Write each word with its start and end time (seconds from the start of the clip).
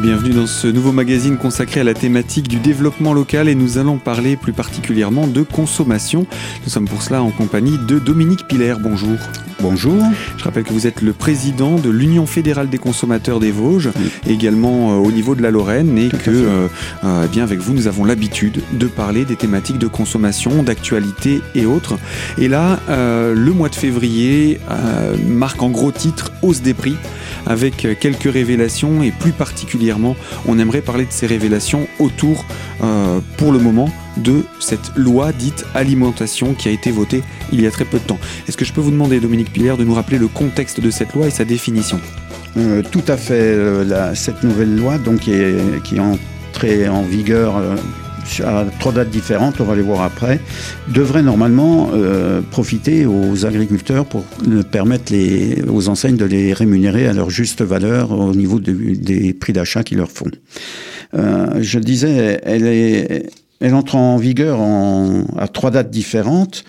Bienvenue 0.00 0.32
dans 0.32 0.46
ce 0.46 0.68
nouveau 0.68 0.92
magazine 0.92 1.36
consacré 1.38 1.80
à 1.80 1.84
la 1.84 1.92
thématique 1.92 2.46
du 2.46 2.60
développement 2.60 3.12
local 3.12 3.48
et 3.48 3.56
nous 3.56 3.78
allons 3.78 3.98
parler 3.98 4.36
plus 4.36 4.52
particulièrement 4.52 5.26
de 5.26 5.42
consommation. 5.42 6.26
Nous 6.62 6.70
sommes 6.70 6.86
pour 6.86 7.02
cela 7.02 7.20
en 7.20 7.30
compagnie 7.30 7.78
de 7.88 7.98
Dominique 7.98 8.46
Piller. 8.46 8.74
Bonjour. 8.80 9.18
Bonjour. 9.60 10.00
Je 10.36 10.44
rappelle 10.44 10.62
que 10.62 10.72
vous 10.72 10.86
êtes 10.86 11.02
le 11.02 11.12
président 11.12 11.76
de 11.76 11.90
l'Union 11.90 12.26
fédérale 12.26 12.68
des 12.68 12.78
consommateurs 12.78 13.40
des 13.40 13.50
Vosges, 13.50 13.90
également 14.26 14.92
euh, 14.92 14.96
au 14.96 15.10
niveau 15.10 15.34
de 15.34 15.42
la 15.42 15.50
Lorraine, 15.50 15.98
et 15.98 16.10
que, 16.10 16.30
euh, 16.30 16.68
euh, 17.02 17.24
eh 17.24 17.28
bien, 17.28 17.42
avec 17.42 17.58
vous, 17.58 17.74
nous 17.74 17.88
avons 17.88 18.04
l'habitude 18.04 18.62
de 18.72 18.86
parler 18.86 19.24
des 19.24 19.34
thématiques 19.34 19.78
de 19.78 19.88
consommation, 19.88 20.62
d'actualité 20.62 21.40
et 21.56 21.66
autres. 21.66 21.98
Et 22.38 22.46
là, 22.46 22.78
le 22.88 23.50
mois 23.50 23.68
de 23.68 23.74
février 23.74 24.60
marque 25.26 25.62
en 25.62 25.70
gros 25.70 25.90
titre 25.90 26.32
hausse 26.42 26.62
des 26.62 26.74
prix 26.74 26.96
avec 27.46 27.98
quelques 27.98 28.30
révélations 28.30 29.02
et 29.02 29.10
plus 29.10 29.32
particulièrement, 29.32 30.16
on 30.46 30.58
aimerait 30.58 30.82
parler 30.82 31.04
de 31.04 31.12
ces 31.12 31.26
révélations 31.26 31.88
autour, 31.98 32.44
euh, 32.82 33.20
pour 33.36 33.52
le 33.52 33.58
moment, 33.58 33.90
de 34.22 34.42
cette 34.60 34.96
loi 34.96 35.32
dite 35.32 35.64
alimentation 35.74 36.54
qui 36.54 36.68
a 36.68 36.72
été 36.72 36.90
votée 36.90 37.22
il 37.52 37.60
y 37.60 37.66
a 37.66 37.70
très 37.70 37.84
peu 37.84 37.98
de 37.98 38.04
temps. 38.04 38.18
Est-ce 38.46 38.56
que 38.56 38.64
je 38.64 38.72
peux 38.72 38.80
vous 38.80 38.90
demander, 38.90 39.20
Dominique 39.20 39.52
Piller, 39.52 39.74
de 39.78 39.84
nous 39.84 39.94
rappeler 39.94 40.18
le 40.18 40.28
contexte 40.28 40.80
de 40.80 40.90
cette 40.90 41.14
loi 41.14 41.26
et 41.26 41.30
sa 41.30 41.44
définition? 41.44 42.00
Euh, 42.56 42.82
Tout 42.90 43.04
à 43.08 43.16
fait. 43.16 43.34
Euh, 43.34 44.14
cette 44.14 44.42
nouvelle 44.42 44.76
loi, 44.76 44.98
donc, 44.98 45.20
qui 45.20 45.32
est, 45.32 45.82
qui 45.84 45.96
est 45.96 46.00
entrée 46.00 46.88
en 46.88 47.02
vigueur 47.02 47.60
à 48.44 48.64
trois 48.78 48.92
dates 48.92 49.10
différentes, 49.10 49.60
on 49.60 49.64
va 49.64 49.74
les 49.74 49.82
voir 49.82 50.02
après, 50.02 50.40
devrait 50.88 51.22
normalement 51.22 51.90
euh, 51.94 52.40
profiter 52.50 53.06
aux 53.06 53.46
agriculteurs 53.46 54.04
pour 54.04 54.24
permettre 54.70 55.12
les, 55.12 55.62
aux 55.68 55.88
enseignes 55.88 56.16
de 56.16 56.24
les 56.24 56.52
rémunérer 56.52 57.06
à 57.06 57.12
leur 57.12 57.30
juste 57.30 57.62
valeur 57.62 58.12
au 58.12 58.34
niveau 58.34 58.58
des 58.60 59.32
prix 59.32 59.52
d'achat 59.52 59.82
qu'ils 59.82 59.98
leur 59.98 60.10
font. 60.10 60.30
Euh, 61.14 61.58
je 61.60 61.78
disais, 61.78 62.40
elle 62.44 62.66
est 62.66 63.30
elle 63.60 63.74
entre 63.74 63.96
en 63.96 64.16
vigueur 64.16 64.60
à 65.36 65.48
trois 65.48 65.70
dates 65.70 65.90
différentes 65.90 66.64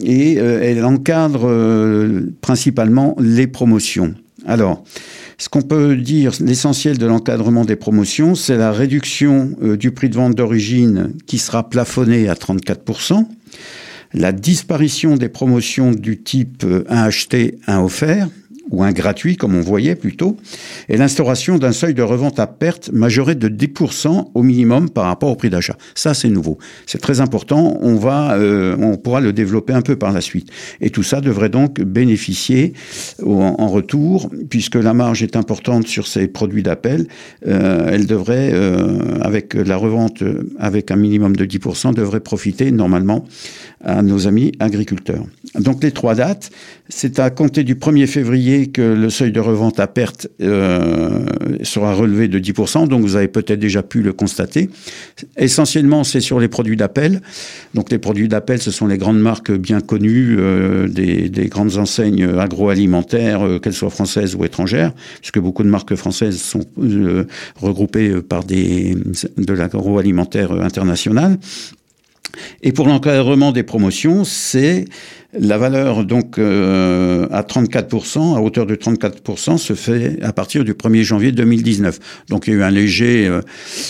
et 0.00 0.38
euh, 0.38 0.62
elle 0.62 0.84
encadre 0.84 1.50
principalement 2.40 3.16
les 3.18 3.46
promotions. 3.46 4.14
Alors, 4.46 4.82
ce 5.40 5.48
qu'on 5.48 5.62
peut 5.62 5.96
dire, 5.96 6.32
l'essentiel 6.40 6.98
de 6.98 7.06
l'encadrement 7.06 7.64
des 7.64 7.76
promotions, 7.76 8.34
c'est 8.34 8.56
la 8.56 8.72
réduction 8.72 9.56
euh, 9.62 9.76
du 9.76 9.90
prix 9.90 10.10
de 10.10 10.14
vente 10.14 10.34
d'origine 10.34 11.14
qui 11.26 11.38
sera 11.38 11.68
plafonné 11.68 12.28
à 12.28 12.34
34%, 12.34 13.26
la 14.12 14.32
disparition 14.32 15.16
des 15.16 15.28
promotions 15.28 15.92
du 15.92 16.20
type 16.20 16.64
1 16.64 16.66
euh, 16.66 16.84
acheté, 16.88 17.58
1 17.66 17.80
offert, 17.80 18.28
ou 18.70 18.82
un 18.82 18.92
gratuit, 18.92 19.36
comme 19.36 19.54
on 19.54 19.60
voyait 19.60 19.94
plutôt, 19.94 20.36
et 20.88 20.96
l'instauration 20.96 21.58
d'un 21.58 21.72
seuil 21.72 21.94
de 21.94 22.02
revente 22.02 22.38
à 22.38 22.46
perte 22.46 22.90
majoré 22.92 23.34
de 23.34 23.48
10% 23.48 24.30
au 24.32 24.42
minimum 24.42 24.90
par 24.90 25.06
rapport 25.06 25.30
au 25.30 25.36
prix 25.36 25.50
d'achat. 25.50 25.76
Ça, 25.94 26.14
c'est 26.14 26.28
nouveau. 26.28 26.58
C'est 26.86 27.00
très 27.00 27.20
important. 27.20 27.78
On 27.80 27.96
va, 27.96 28.34
euh, 28.34 28.76
on 28.80 28.96
pourra 28.96 29.20
le 29.20 29.32
développer 29.32 29.72
un 29.72 29.82
peu 29.82 29.96
par 29.96 30.12
la 30.12 30.20
suite. 30.20 30.48
Et 30.80 30.90
tout 30.90 31.02
ça 31.02 31.20
devrait 31.20 31.48
donc 31.48 31.80
bénéficier 31.80 32.72
en, 33.24 33.68
retour, 33.68 34.30
puisque 34.48 34.74
la 34.74 34.94
marge 34.94 35.22
est 35.22 35.36
importante 35.36 35.86
sur 35.86 36.06
ces 36.06 36.26
produits 36.26 36.62
d'appel. 36.62 37.06
Euh, 37.46 37.88
elle 37.92 38.06
devrait, 38.06 38.50
euh, 38.52 39.18
avec 39.20 39.54
la 39.54 39.76
revente 39.76 40.22
avec 40.58 40.90
un 40.90 40.96
minimum 40.96 41.36
de 41.36 41.44
10%, 41.44 41.94
devrait 41.94 42.20
profiter 42.20 42.70
normalement 42.72 43.24
à 43.84 44.02
nos 44.02 44.26
amis 44.26 44.52
agriculteurs. 44.58 45.24
Donc 45.58 45.82
les 45.82 45.92
trois 45.92 46.14
dates, 46.14 46.50
c'est 46.88 47.18
à 47.18 47.30
compter 47.30 47.64
du 47.64 47.74
1er 47.74 48.06
février 48.06 48.59
que 48.68 48.82
le 48.82 49.10
seuil 49.10 49.32
de 49.32 49.40
revente 49.40 49.80
à 49.80 49.86
perte 49.86 50.28
euh, 50.40 51.24
sera 51.62 51.94
relevé 51.94 52.28
de 52.28 52.38
10%, 52.38 52.88
donc 52.88 53.02
vous 53.02 53.16
avez 53.16 53.28
peut-être 53.28 53.58
déjà 53.58 53.82
pu 53.82 54.02
le 54.02 54.12
constater. 54.12 54.70
Essentiellement, 55.36 56.04
c'est 56.04 56.20
sur 56.20 56.40
les 56.40 56.48
produits 56.48 56.76
d'appel. 56.76 57.20
Donc 57.74 57.90
les 57.90 57.98
produits 57.98 58.28
d'appel, 58.28 58.60
ce 58.60 58.70
sont 58.70 58.86
les 58.86 58.98
grandes 58.98 59.20
marques 59.20 59.52
bien 59.52 59.80
connues 59.80 60.36
euh, 60.38 60.88
des, 60.88 61.28
des, 61.28 61.48
grandes 61.48 61.76
enseignes 61.76 62.24
agroalimentaires, 62.38 63.42
euh, 63.42 63.58
qu'elles 63.58 63.74
soient 63.74 63.90
françaises 63.90 64.34
ou 64.34 64.44
étrangères, 64.44 64.92
puisque 65.20 65.38
beaucoup 65.38 65.62
de 65.62 65.68
marques 65.68 65.94
françaises 65.94 66.40
sont 66.40 66.64
regroupées 67.56 68.20
par 68.22 68.44
des, 68.44 68.96
de 69.36 69.52
l'agroalimentaire 69.52 70.52
international. 70.52 71.38
Et 72.62 72.72
pour 72.72 72.86
l'encadrement 72.86 73.52
des 73.52 73.62
promotions, 73.62 74.24
c'est 74.24 74.84
la 75.38 75.58
valeur 75.58 76.04
donc 76.04 76.38
euh, 76.38 77.28
à 77.30 77.42
34%, 77.42 78.36
à 78.36 78.40
hauteur 78.40 78.66
de 78.66 78.74
34%, 78.74 79.58
se 79.58 79.74
fait 79.74 80.18
à 80.22 80.32
partir 80.32 80.64
du 80.64 80.72
1er 80.72 81.02
janvier 81.02 81.32
2019. 81.32 81.98
Donc 82.28 82.46
il 82.46 82.54
y 82.54 82.56
a 82.56 82.58
eu 82.58 82.62
un 82.62 82.70
léger, 82.70 83.30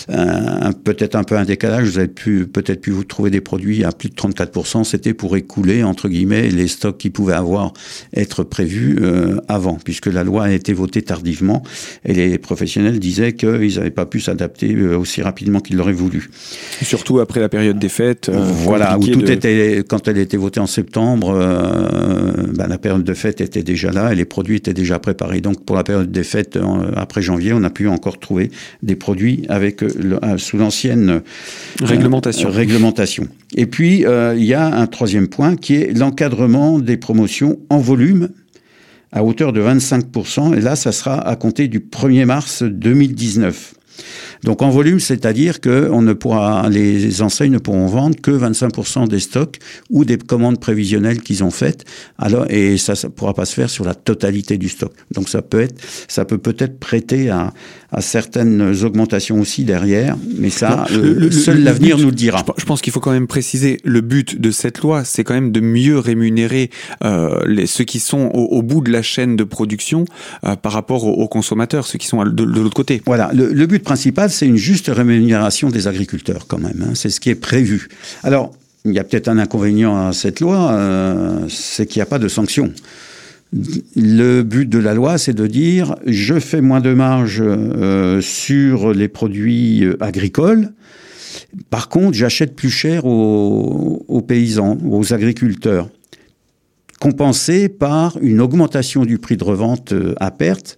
euh, 0.09 0.71
peut-être 0.83 1.15
un 1.15 1.23
peu 1.23 1.37
un 1.37 1.45
décalage. 1.45 1.85
Vous 1.85 1.97
avez 1.97 2.07
pu 2.07 2.45
peut-être 2.45 2.81
pu 2.81 2.91
vous 2.91 3.03
trouver 3.03 3.31
des 3.31 3.41
produits 3.41 3.83
à 3.83 3.91
plus 3.91 4.09
de 4.09 4.15
34%. 4.15 4.83
C'était 4.83 5.13
pour 5.13 5.35
écouler 5.35 5.83
entre 5.83 6.09
guillemets 6.09 6.49
les 6.49 6.67
stocks 6.67 6.97
qui 6.97 7.09
pouvaient 7.09 7.33
avoir 7.33 7.73
être 8.13 8.43
prévus 8.43 8.99
euh, 9.01 9.37
avant, 9.47 9.79
puisque 9.83 10.07
la 10.07 10.23
loi 10.23 10.45
a 10.45 10.51
été 10.51 10.73
votée 10.73 11.01
tardivement 11.01 11.63
et 12.05 12.13
les 12.13 12.37
professionnels 12.37 12.99
disaient 12.99 13.33
qu'ils 13.33 13.75
n'avaient 13.75 13.89
pas 13.89 14.05
pu 14.05 14.19
s'adapter 14.19 14.77
aussi 14.93 15.21
rapidement 15.21 15.59
qu'ils 15.59 15.77
l'auraient 15.77 15.91
voulu. 15.91 16.29
surtout 16.83 17.19
après 17.19 17.39
la 17.39 17.49
période 17.49 17.79
des 17.79 17.89
fêtes. 17.89 18.29
voilà, 18.29 18.97
où 18.99 19.07
tout 19.07 19.29
était 19.31 19.83
quand 19.87 20.07
elle 20.07 20.17
a 20.17 20.21
été 20.21 20.37
votée 20.37 20.59
en 20.59 20.67
septembre 20.67 21.30
euh, 21.33 22.31
ben, 22.53 22.67
la 22.67 22.77
période 22.77 23.03
de 23.03 23.13
fête 23.13 23.41
était 23.41 23.63
déjà 23.63 23.91
là 23.91 24.11
et 24.11 24.15
les 24.15 24.25
produits 24.25 24.57
étaient 24.57 24.73
déjà 24.73 24.99
préparés. 24.99 25.41
Donc 25.41 25.65
pour 25.65 25.75
la 25.75 25.83
période 25.83 26.11
des 26.11 26.23
fêtes, 26.23 26.57
après 26.95 27.21
janvier, 27.21 27.53
on 27.53 27.63
a 27.63 27.69
pu 27.69 27.87
encore 27.87 28.19
trouver 28.19 28.51
des 28.83 28.95
produits 28.95 29.45
avec 29.49 29.83
euh, 29.83 30.37
sous 30.37 30.57
l'ancienne 30.57 31.09
euh, 31.09 31.19
réglementation. 31.81 32.49
réglementation. 32.49 33.27
Et 33.55 33.65
puis 33.65 34.05
il 34.05 34.43
y 34.43 34.53
a 34.53 34.65
un 34.65 34.87
troisième 34.87 35.27
point 35.27 35.55
qui 35.55 35.75
est 35.75 35.97
l'encadrement 35.97 36.79
des 36.79 36.97
promotions 36.97 37.59
en 37.69 37.79
volume 37.79 38.29
à 39.11 39.23
hauteur 39.23 39.51
de 39.51 39.61
25%. 39.61 40.55
Et 40.55 40.61
là, 40.61 40.75
ça 40.75 40.91
sera 40.91 41.19
à 41.27 41.35
compter 41.35 41.67
du 41.67 41.79
1er 41.79 42.25
mars 42.25 42.63
2019. 42.63 43.73
Donc 44.43 44.61
en 44.61 44.69
volume, 44.69 44.99
c'est-à-dire 44.99 45.59
que 45.61 45.89
on 45.91 46.01
ne 46.01 46.13
pourra, 46.13 46.67
les 46.69 47.21
enseignes 47.21 47.51
ne 47.51 47.59
pourront 47.59 47.87
vendre 47.87 48.15
que 48.19 48.31
25% 48.31 49.07
des 49.07 49.19
stocks 49.19 49.59
ou 49.89 50.05
des 50.05 50.17
commandes 50.17 50.59
prévisionnelles 50.59 51.21
qu'ils 51.21 51.43
ont 51.43 51.51
faites. 51.51 51.85
Alors 52.17 52.45
et 52.49 52.77
ça, 52.77 52.95
ça 52.95 53.09
pourra 53.09 53.33
pas 53.33 53.45
se 53.45 53.53
faire 53.53 53.69
sur 53.69 53.85
la 53.85 53.93
totalité 53.93 54.57
du 54.57 54.69
stock. 54.69 54.93
Donc 55.11 55.29
ça 55.29 55.41
peut 55.41 55.61
être, 55.61 55.75
ça 56.07 56.25
peut 56.25 56.37
peut-être 56.37 56.79
prêter 56.79 57.29
à, 57.29 57.53
à 57.91 58.01
certaines 58.01 58.83
augmentations 58.83 59.39
aussi 59.39 59.65
derrière, 59.65 60.15
mais 60.37 60.49
ça, 60.49 60.85
le, 60.91 61.29
seul 61.29 61.61
l'avenir 61.61 61.97
nous 61.97 62.05
le 62.05 62.11
dira. 62.11 62.45
Je 62.57 62.63
pense 62.63 62.81
qu'il 62.81 62.93
faut 62.93 63.01
quand 63.01 63.11
même 63.11 63.27
préciser 63.27 63.79
le 63.83 63.99
but 63.99 64.39
de 64.39 64.49
cette 64.51 64.79
loi, 64.79 65.03
c'est 65.03 65.25
quand 65.25 65.33
même 65.33 65.51
de 65.51 65.59
mieux 65.59 65.99
rémunérer 65.99 66.69
euh, 67.03 67.41
les, 67.45 67.67
ceux 67.67 67.83
qui 67.83 67.99
sont 67.99 68.29
au, 68.33 68.61
bout 68.61 68.81
de 68.81 68.91
la 68.91 69.01
chaîne 69.01 69.35
de 69.35 69.43
production 69.43 70.05
euh, 70.45 70.55
par 70.55 70.71
rapport 70.71 71.05
aux, 71.05 71.27
consommateurs, 71.27 71.85
ceux 71.85 71.97
qui 71.97 72.07
sont 72.07 72.23
de, 72.23 72.29
de 72.29 72.43
l'autre 72.43 72.75
côté. 72.75 73.01
Voilà, 73.05 73.29
le, 73.33 73.51
le 73.51 73.65
but 73.65 73.80
principal 73.83 74.29
c'est 74.29 74.47
une 74.47 74.57
juste 74.57 74.87
rémunération 74.87 75.69
des 75.69 75.87
agriculteurs 75.87 76.47
quand 76.47 76.59
même. 76.59 76.85
Hein. 76.87 76.91
C'est 76.95 77.09
ce 77.09 77.19
qui 77.19 77.29
est 77.29 77.35
prévu. 77.35 77.87
Alors, 78.23 78.51
il 78.85 78.93
y 78.93 78.99
a 78.99 79.03
peut-être 79.03 79.27
un 79.27 79.37
inconvénient 79.37 80.07
à 80.07 80.13
cette 80.13 80.39
loi, 80.39 80.71
euh, 80.71 81.47
c'est 81.49 81.85
qu'il 81.85 81.99
n'y 81.99 82.03
a 82.03 82.07
pas 82.07 82.19
de 82.19 82.27
sanction. 82.27 82.73
Le 83.95 84.41
but 84.43 84.67
de 84.67 84.79
la 84.79 84.93
loi, 84.93 85.17
c'est 85.17 85.33
de 85.33 85.45
dire 85.45 85.95
je 86.05 86.39
fais 86.39 86.61
moins 86.61 86.79
de 86.79 86.93
marge 86.93 87.43
euh, 87.43 88.21
sur 88.21 88.93
les 88.93 89.07
produits 89.07 89.83
euh, 89.83 89.97
agricoles. 89.99 90.71
Par 91.69 91.89
contre, 91.89 92.17
j'achète 92.17 92.55
plus 92.55 92.69
cher 92.69 93.05
aux, 93.05 94.03
aux, 94.07 94.21
paysans, 94.21 94.77
aux 94.89 95.13
agriculteurs, 95.13 95.89
compensé 96.99 97.69
par 97.69 98.17
une 98.21 98.41
augmentation 98.41 99.05
du 99.05 99.17
prix 99.17 99.37
de 99.37 99.43
revente 99.43 99.93
à 100.19 100.31
perte 100.31 100.77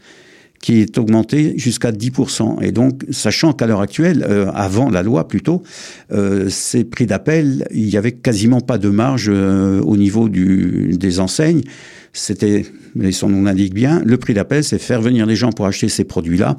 qui 0.63 0.80
est 0.80 0.98
augmenté 0.98 1.56
jusqu'à 1.57 1.92
10%. 1.92 2.63
Et 2.63 2.71
donc, 2.71 3.04
sachant 3.10 3.51
qu'à 3.51 3.68
l'heure 3.68 3.81
actuelle, 3.81 4.25
euh, 4.30 4.50
avant 4.56 4.89
la 4.89 5.04
loi 5.04 5.27
plutôt, 5.27 5.62
euh, 6.13 6.48
ces 6.48 6.86
prix 6.86 7.06
d'appel, 7.06 7.68
il 7.71 7.89
y 7.89 7.98
avait 7.98 8.13
quasiment 8.13 8.62
pas 8.62 8.77
de 8.77 8.88
marge 8.88 9.30
euh, 9.30 9.81
au 9.81 9.98
niveau 9.98 10.30
du, 10.30 10.95
des 10.98 11.19
enseignes. 11.19 11.63
C'était, 12.13 12.65
mais 12.95 13.12
son 13.12 13.27
nom 13.27 13.44
l'indique 13.44 13.74
bien, 13.74 14.01
le 14.06 14.15
prix 14.15 14.33
d'appel, 14.33 14.63
c'est 14.63 14.80
faire 14.80 15.01
venir 15.01 15.25
les 15.25 15.36
gens 15.36 15.51
pour 15.51 15.65
acheter 15.65 15.89
ces 15.89 16.06
produits-là. 16.06 16.56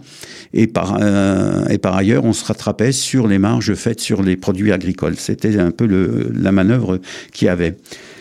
Et 0.53 0.67
par, 0.67 0.99
euh, 1.01 1.65
et 1.69 1.79
par 1.79 1.97
ailleurs, 1.97 2.27
on 2.27 2.35
se 2.35 2.45
rattrapait 2.45 2.93
sur 2.93 3.27
les 3.27 3.39
marges 3.39 3.73
faites 3.73 4.01
sur 4.01 4.23
les 4.23 4.37
produits 4.37 4.73
agricoles. 4.73 5.17
C'était 5.17 5.59
un 5.59 5.71
peu 5.71 5.87
le, 5.87 6.31
la 6.39 6.53
manœuvre 6.53 7.01
qu'il 7.33 7.47
y 7.47 7.49
avait. 7.49 7.77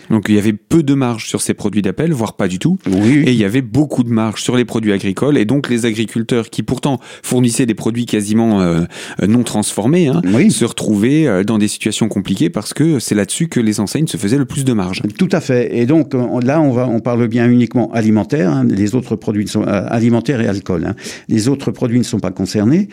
Donc 0.09 0.25
il 0.29 0.35
y 0.35 0.37
avait 0.37 0.53
peu 0.53 0.83
de 0.83 0.93
marge 0.93 1.27
sur 1.27 1.41
ces 1.41 1.53
produits 1.53 1.81
d'appel, 1.81 2.11
voire 2.13 2.35
pas 2.35 2.47
du 2.47 2.59
tout. 2.59 2.77
Oui. 2.89 3.23
Et 3.25 3.31
il 3.31 3.37
y 3.37 3.45
avait 3.45 3.61
beaucoup 3.61 4.03
de 4.03 4.09
marge 4.09 4.41
sur 4.41 4.55
les 4.55 4.65
produits 4.65 4.91
agricoles. 4.91 5.37
Et 5.37 5.45
donc 5.45 5.69
les 5.69 5.85
agriculteurs 5.85 6.49
qui 6.49 6.63
pourtant 6.63 6.99
fournissaient 7.21 7.65
des 7.65 7.73
produits 7.73 8.05
quasiment 8.05 8.61
euh, 8.61 8.81
non 9.27 9.43
transformés 9.43 10.07
hein, 10.07 10.21
Oui. 10.33 10.51
se 10.51 10.65
retrouvaient 10.65 11.27
euh, 11.27 11.43
dans 11.43 11.57
des 11.57 11.67
situations 11.67 12.07
compliquées 12.09 12.49
parce 12.49 12.73
que 12.73 12.99
c'est 12.99 13.15
là-dessus 13.15 13.47
que 13.47 13.59
les 13.59 13.79
enseignes 13.79 14.07
se 14.07 14.17
faisaient 14.17 14.37
le 14.37 14.45
plus 14.45 14.65
de 14.65 14.73
marge. 14.73 15.01
Tout 15.17 15.29
à 15.31 15.41
fait. 15.41 15.77
Et 15.77 15.85
donc 15.85 16.13
on- 16.13 16.39
là, 16.39 16.61
on 16.61 16.71
va, 16.71 16.87
on 16.87 16.99
parle 16.99 17.27
bien 17.27 17.49
uniquement 17.49 17.91
alimentaire. 17.93 18.51
hein. 18.51 18.65
Les 18.67 18.95
autres 18.95 19.15
produits 19.15 19.47
sont 19.47 19.63
euh, 19.63 19.85
alimentaires 19.89 20.41
et 20.41 20.47
alcool. 20.47 20.85
hein. 20.87 20.95
Les 21.29 21.47
autres 21.47 21.71
produits 21.71 21.99
ne 21.99 22.03
sont 22.03 22.19
pas 22.19 22.31
concernés. 22.31 22.89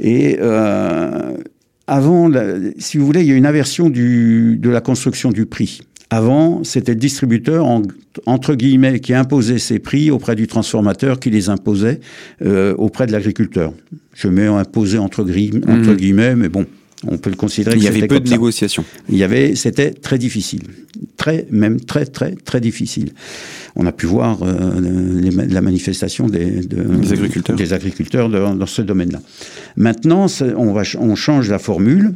Et 0.00 0.38
euh, 0.40 1.36
avant, 1.86 2.28
la- 2.28 2.56
si 2.78 2.98
vous 2.98 3.06
voulez, 3.06 3.20
il 3.22 3.28
y 3.28 3.32
a 3.32 3.34
une 3.34 3.46
inversion 3.46 3.88
du, 3.88 4.58
de 4.60 4.68
la 4.70 4.80
construction 4.80 5.30
du 5.30 5.46
prix. 5.46 5.80
Avant, 6.10 6.64
c'était 6.64 6.92
le 6.92 6.98
distributeur, 6.98 7.66
en- 7.66 7.82
entre 8.24 8.54
guillemets, 8.54 8.98
qui 9.00 9.12
imposait 9.12 9.58
ses 9.58 9.78
prix 9.78 10.10
auprès 10.10 10.34
du 10.36 10.46
transformateur, 10.46 11.20
qui 11.20 11.28
les 11.30 11.50
imposait 11.50 12.00
euh, 12.42 12.74
auprès 12.78 13.06
de 13.06 13.12
l'agriculteur. 13.12 13.72
Je 14.14 14.28
mets 14.28 14.46
imposé 14.46 14.96
entre, 14.98 15.22
gris- 15.22 15.50
entre 15.68 15.94
guillemets, 15.94 16.34
mais 16.34 16.48
bon, 16.48 16.64
on 17.06 17.16
peut 17.18 17.30
le 17.30 17.36
considérer 17.36 17.76
Il 17.76 17.82
y 17.82 17.88
avait 17.88 18.06
peu 18.06 18.18
de 18.20 18.26
ça. 18.28 18.34
négociations. 18.34 18.84
Il 19.08 19.16
y 19.16 19.22
avait, 19.22 19.54
c'était 19.54 19.92
très 19.92 20.18
difficile, 20.18 20.62
très, 21.16 21.46
même 21.50 21.80
très, 21.80 22.04
très, 22.06 22.32
très 22.32 22.60
difficile. 22.60 23.12
On 23.76 23.86
a 23.86 23.92
pu 23.92 24.06
voir 24.06 24.42
euh, 24.42 24.80
les 25.20 25.30
la 25.30 25.60
manifestation 25.60 26.26
des, 26.28 26.62
de- 26.66 26.82
Des 26.96 27.12
agriculteurs. 27.12 27.56
des 27.56 27.72
agriculteurs 27.72 28.28
dans, 28.28 28.54
dans 28.56 28.66
ce 28.66 28.82
domaine-là. 28.82 29.20
Maintenant, 29.76 30.26
on, 30.56 30.72
va, 30.72 30.82
on 30.98 31.14
change 31.14 31.48
la 31.48 31.60
formule, 31.60 32.14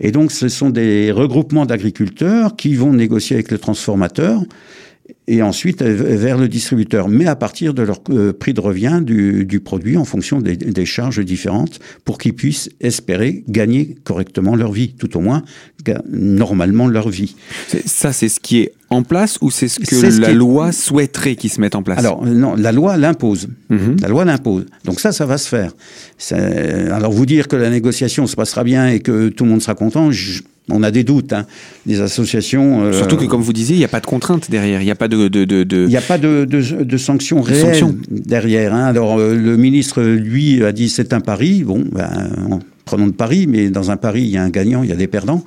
et 0.00 0.10
donc 0.10 0.32
ce 0.32 0.48
sont 0.48 0.70
des 0.70 1.12
regroupements 1.12 1.66
d'agriculteurs 1.66 2.56
qui 2.56 2.74
vont 2.74 2.92
négocier 2.92 3.36
avec 3.36 3.52
le 3.52 3.58
transformateur 3.58 4.42
et 5.26 5.42
ensuite 5.42 5.82
euh, 5.82 5.92
vers 6.16 6.38
le 6.38 6.48
distributeur, 6.48 7.08
mais 7.08 7.26
à 7.26 7.36
partir 7.36 7.74
de 7.74 7.82
leur 7.82 8.00
euh, 8.10 8.32
prix 8.32 8.54
de 8.54 8.60
revient 8.60 9.00
du, 9.02 9.44
du 9.44 9.60
produit 9.60 9.96
en 9.98 10.04
fonction 10.04 10.40
des, 10.40 10.56
des 10.56 10.86
charges 10.86 11.22
différentes 11.24 11.78
pour 12.04 12.16
qu'ils 12.18 12.34
puissent 12.34 12.70
espérer 12.80 13.44
gagner 13.48 13.96
correctement 14.04 14.54
leur 14.56 14.72
vie, 14.72 14.94
tout 14.98 15.16
au 15.16 15.20
moins 15.20 15.42
normalement 16.10 16.88
leur 16.88 17.08
vie. 17.10 17.36
Ça, 17.84 18.12
c'est 18.12 18.28
ce 18.28 18.40
qui 18.40 18.60
est 18.60 18.72
en 18.90 19.02
place 19.02 19.38
ou 19.42 19.50
c'est 19.50 19.68
ce 19.68 19.80
que 19.80 19.86
ce 19.86 20.20
la 20.20 20.30
est- 20.30 20.34
loi 20.34 20.72
souhaiterait 20.72 21.36
qu'il 21.36 21.50
se 21.50 21.60
mette 21.60 21.74
en 21.74 21.82
place? 21.82 21.98
Alors 21.98 22.24
euh, 22.24 22.30
non, 22.32 22.54
la 22.54 22.72
loi 22.72 22.96
l'impose. 22.96 23.48
Mhm. 23.68 23.96
La 24.00 24.08
loi 24.08 24.24
l'impose. 24.24 24.64
Donc 24.84 25.00
ça, 25.00 25.12
ça 25.12 25.26
va 25.26 25.36
se 25.36 25.48
faire. 25.48 25.72
Alors 26.90 27.12
vous 27.12 27.26
dire 27.26 27.48
que 27.48 27.56
la 27.56 27.70
négociation 27.70 28.26
se 28.26 28.36
passera 28.36 28.64
bien 28.64 28.88
et 28.88 29.00
que 29.00 29.28
tout 29.28 29.44
le 29.44 29.50
monde 29.50 29.62
sera 29.62 29.74
content, 29.74 30.10
je- 30.12 30.42
on 30.70 30.82
a 30.82 30.90
des 30.90 31.04
doutes. 31.04 31.32
Hein. 31.32 31.46
Les 31.86 32.00
associations. 32.00 32.84
euh, 32.84 32.92
Surtout 32.92 33.16
que, 33.16 33.24
comme 33.26 33.42
vous 33.42 33.52
disiez, 33.52 33.76
il 33.76 33.78
n'y 33.80 33.84
a 33.84 33.88
pas 33.88 34.00
de 34.00 34.06
contrainte 34.06 34.50
derrière. 34.50 34.80
Il 34.80 34.84
n'y 34.84 34.90
a 34.90 34.94
pas 34.94 35.08
de. 35.08 35.28
de, 35.28 35.44
de, 35.44 35.62
de- 35.64 35.82
Il 35.84 35.88
n'y 35.88 35.96
a 35.96 36.00
pas 36.00 36.18
de, 36.18 36.44
de, 36.44 36.82
de 36.84 36.96
sanctions 36.96 37.40
réelles 37.42 37.60
sanctions. 37.66 37.96
derrière. 38.10 38.74
Hein. 38.74 38.84
Alors 38.84 39.18
euh, 39.18 39.34
le 39.34 39.56
ministre, 39.56 40.02
lui, 40.02 40.64
a 40.64 40.72
dit 40.72 40.88
c'est 40.88 41.12
un 41.12 41.20
pari. 41.20 41.64
Bon, 41.64 41.84
ben, 41.92 42.30
on- 42.50 42.60
prenons 42.86 43.06
le 43.06 43.12
pari, 43.12 43.46
mais 43.46 43.70
dans 43.70 43.90
un 43.90 43.96
pari, 43.96 44.22
il 44.22 44.28
y 44.28 44.36
a 44.36 44.42
un 44.42 44.50
gagnant, 44.50 44.82
il 44.82 44.90
y 44.90 44.92
a 44.92 44.96
des 44.96 45.06
perdants. 45.06 45.44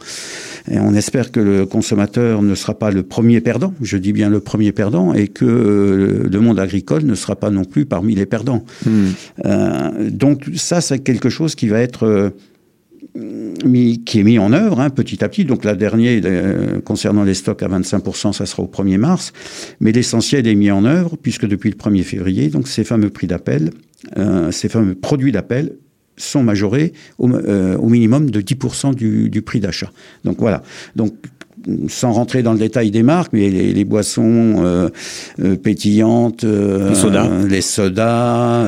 Et 0.69 0.80
on 0.80 0.94
espère 0.96 1.31
que 1.31 1.40
le 1.40 1.66
consommateur 1.66 2.42
ne 2.42 2.54
sera 2.56 2.74
pas 2.78 2.92
le 2.92 3.02
premier 3.04 3.40
perdant, 3.42 3.74
je 3.81 3.96
dis 3.96 4.12
bien 4.12 4.28
le 4.30 4.40
premier 4.42 4.72
perdant, 4.74 5.14
et 5.14 5.28
que 5.30 5.46
euh, 5.46 6.28
le 6.30 6.40
monde 6.42 6.60
agricole 6.60 7.04
ne 7.06 7.16
sera 7.16 7.36
pas 7.38 7.50
non 7.52 7.64
plus 7.64 7.86
parmi 7.86 8.16
les 8.16 8.25
perdants. 8.25 8.66
Hmm. 8.86 9.12
Donc 10.10 10.46
ça, 10.56 10.81
c'est 10.81 11.00
quelque 11.00 11.30
chose 11.30 11.56
qui 11.56 11.68
va 11.68 11.80
être 11.80 12.34
qui 14.06 14.19
est 14.19 14.24
mis 14.24 14.40
en 14.40 14.54
œuvre 14.54 14.80
hein, 14.80 14.90
petit 14.90 15.24
à 15.24 15.30
petit. 15.30 15.46
Donc 15.46 15.64
la 15.64 15.75
dernière, 15.75 16.22
euh, 16.25 16.81
concernant 16.81 17.24
les 17.24 17.34
stocks 17.34 17.64
à 17.64 17.68
25%, 17.68 18.34
ça 18.34 18.46
sera 18.46 18.64
au 18.64 18.68
1er 18.68 18.98
mars. 18.98 19.34
Mais 19.80 19.92
l'essentiel 19.92 20.48
est 20.48 20.56
mis 20.56 20.72
en 20.72 20.86
œuvre, 20.86 21.18
puisque 21.22 21.46
depuis 21.46 21.69
le 21.69 21.75
1er 21.75 22.04
février, 22.04 22.50
donc 22.50 22.68
ces 22.68 22.84
fameux 22.84 23.10
prix 23.10 23.28
d'appel, 23.28 23.72
euh, 24.18 24.52
ces 24.52 24.69
fameux 24.69 24.96
produits 24.96 25.31
d'appel 25.31 25.75
sont 26.18 26.44
majorés 26.44 26.94
au, 27.19 27.30
euh, 27.30 27.78
minimum 27.78 28.31
de 28.31 28.42
10% 28.42 28.96
du, 28.96 29.30
du 29.30 29.42
prix 29.42 29.60
d'achat. 29.60 29.92
Donc 30.24 30.38
voilà. 30.40 30.64
Donc 30.96 31.14
sans 31.89 32.12
rentrer 32.13 32.44
dans 32.44 32.54
le 32.54 32.59
détail 32.59 32.92
des 32.92 33.04
marques, 33.04 33.33
mais 33.33 33.50
les, 33.50 33.74
les 33.74 33.83
boissons 33.86 34.56
euh, 34.63 34.89
euh, 35.44 35.56
pétillantes, 35.57 36.44
euh, 36.44 36.89
Les 36.89 36.95
sodas. 36.95 37.30
les 37.50 37.62
sodas, 37.62 38.63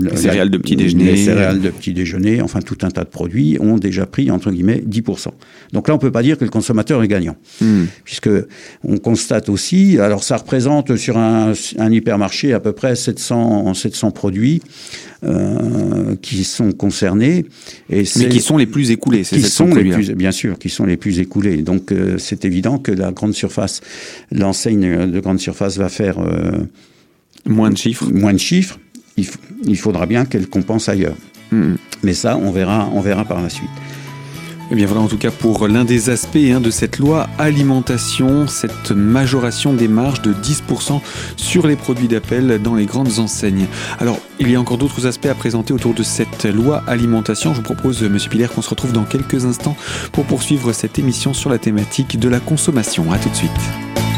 Les 0.00 0.10
la- 0.10 0.16
céréales 0.16 0.50
de 0.50 0.58
petit 0.58 0.76
déjeuner. 0.76 1.04
les 1.04 1.16
céréales 1.16 1.60
de 1.60 1.70
petit 1.70 1.92
déjeuner, 1.92 2.42
enfin 2.42 2.60
tout 2.60 2.78
un 2.82 2.90
tas 2.90 3.04
de 3.04 3.08
produits 3.10 3.58
ont 3.60 3.76
déjà 3.76 4.06
pris 4.06 4.30
entre 4.30 4.50
guillemets 4.50 4.82
10%. 4.88 5.28
Donc 5.72 5.88
là, 5.88 5.94
on 5.94 5.98
peut 5.98 6.10
pas 6.10 6.22
dire 6.22 6.36
que 6.38 6.44
le 6.44 6.50
consommateur 6.50 7.02
est 7.02 7.08
gagnant, 7.08 7.36
Hmm. 7.60 7.84
puisque 8.04 8.30
on 8.84 8.96
constate 8.98 9.48
aussi, 9.48 9.98
alors 9.98 10.24
ça 10.24 10.36
représente 10.38 10.96
sur 10.96 11.18
un, 11.18 11.52
un 11.78 11.92
hypermarché 11.92 12.52
à 12.54 12.60
peu 12.60 12.72
près 12.72 12.96
700 12.96 13.74
700 13.74 14.10
produits 14.10 14.62
qui 16.22 16.44
sont 16.44 16.72
concernés 16.72 17.44
et 17.90 18.04
Mais 18.16 18.28
qui 18.28 18.40
sont 18.40 18.56
les 18.56 18.66
plus 18.66 18.90
écoulés, 18.90 19.20
qui 19.22 19.42
sont 19.42 19.66
les 19.66 19.84
plus, 19.90 20.10
bien 20.12 20.30
sûr, 20.32 20.58
qui 20.58 20.70
sont 20.70 20.86
les 20.86 20.96
plus 20.96 21.18
écoulés. 21.20 21.58
Donc 21.58 21.92
euh, 22.00 22.18
c'est 22.18 22.44
évident 22.44 22.78
que 22.78 22.92
la 22.92 23.12
grande 23.12 23.34
surface, 23.34 23.80
l'enseigne 24.30 25.10
de 25.10 25.20
grande 25.20 25.38
surface 25.40 25.76
va 25.78 25.88
faire 25.88 26.18
euh, 26.18 26.64
Moins 27.46 27.70
de 27.70 27.76
chiffres. 27.76 28.10
moins 28.12 28.32
de 28.32 28.38
chiffres. 28.38 28.78
Il, 29.66 29.76
faudra 29.76 30.06
bien 30.06 30.24
qu'elle 30.24 30.46
compense 30.46 30.88
ailleurs. 30.88 31.16
Hmm. 31.50 31.74
Mais 32.02 32.14
ça, 32.14 32.36
on 32.38 32.50
verra, 32.50 32.88
on 32.94 33.00
verra 33.00 33.24
par 33.24 33.42
la 33.42 33.50
suite. 33.50 33.68
Eh 34.72 34.76
bien 34.76 34.86
voilà 34.86 35.00
en 35.00 35.08
tout 35.08 35.18
cas 35.18 35.32
pour 35.32 35.66
l'un 35.66 35.84
des 35.84 36.10
aspects 36.10 36.36
hein, 36.36 36.60
de 36.60 36.70
cette 36.70 36.98
loi 36.98 37.28
alimentation, 37.38 38.46
cette 38.46 38.92
majoration 38.92 39.72
des 39.74 39.88
marges 39.88 40.22
de 40.22 40.32
10% 40.32 41.00
sur 41.36 41.66
les 41.66 41.74
produits 41.74 42.06
d'appel 42.06 42.62
dans 42.62 42.76
les 42.76 42.86
grandes 42.86 43.18
enseignes. 43.18 43.66
Alors 43.98 44.18
il 44.38 44.48
y 44.48 44.54
a 44.54 44.60
encore 44.60 44.78
d'autres 44.78 45.06
aspects 45.06 45.26
à 45.26 45.34
présenter 45.34 45.72
autour 45.72 45.92
de 45.92 46.04
cette 46.04 46.44
loi 46.44 46.84
alimentation. 46.86 47.52
Je 47.52 47.56
vous 47.56 47.62
propose, 47.64 48.00
Monsieur 48.02 48.30
Pilaire, 48.30 48.52
qu'on 48.52 48.62
se 48.62 48.70
retrouve 48.70 48.92
dans 48.92 49.04
quelques 49.04 49.44
instants 49.44 49.76
pour 50.12 50.24
poursuivre 50.24 50.72
cette 50.72 51.00
émission 51.00 51.34
sur 51.34 51.50
la 51.50 51.58
thématique 51.58 52.20
de 52.20 52.28
la 52.28 52.38
consommation. 52.38 53.10
À 53.10 53.18
tout 53.18 53.28
de 53.28 53.36
suite. 53.36 54.09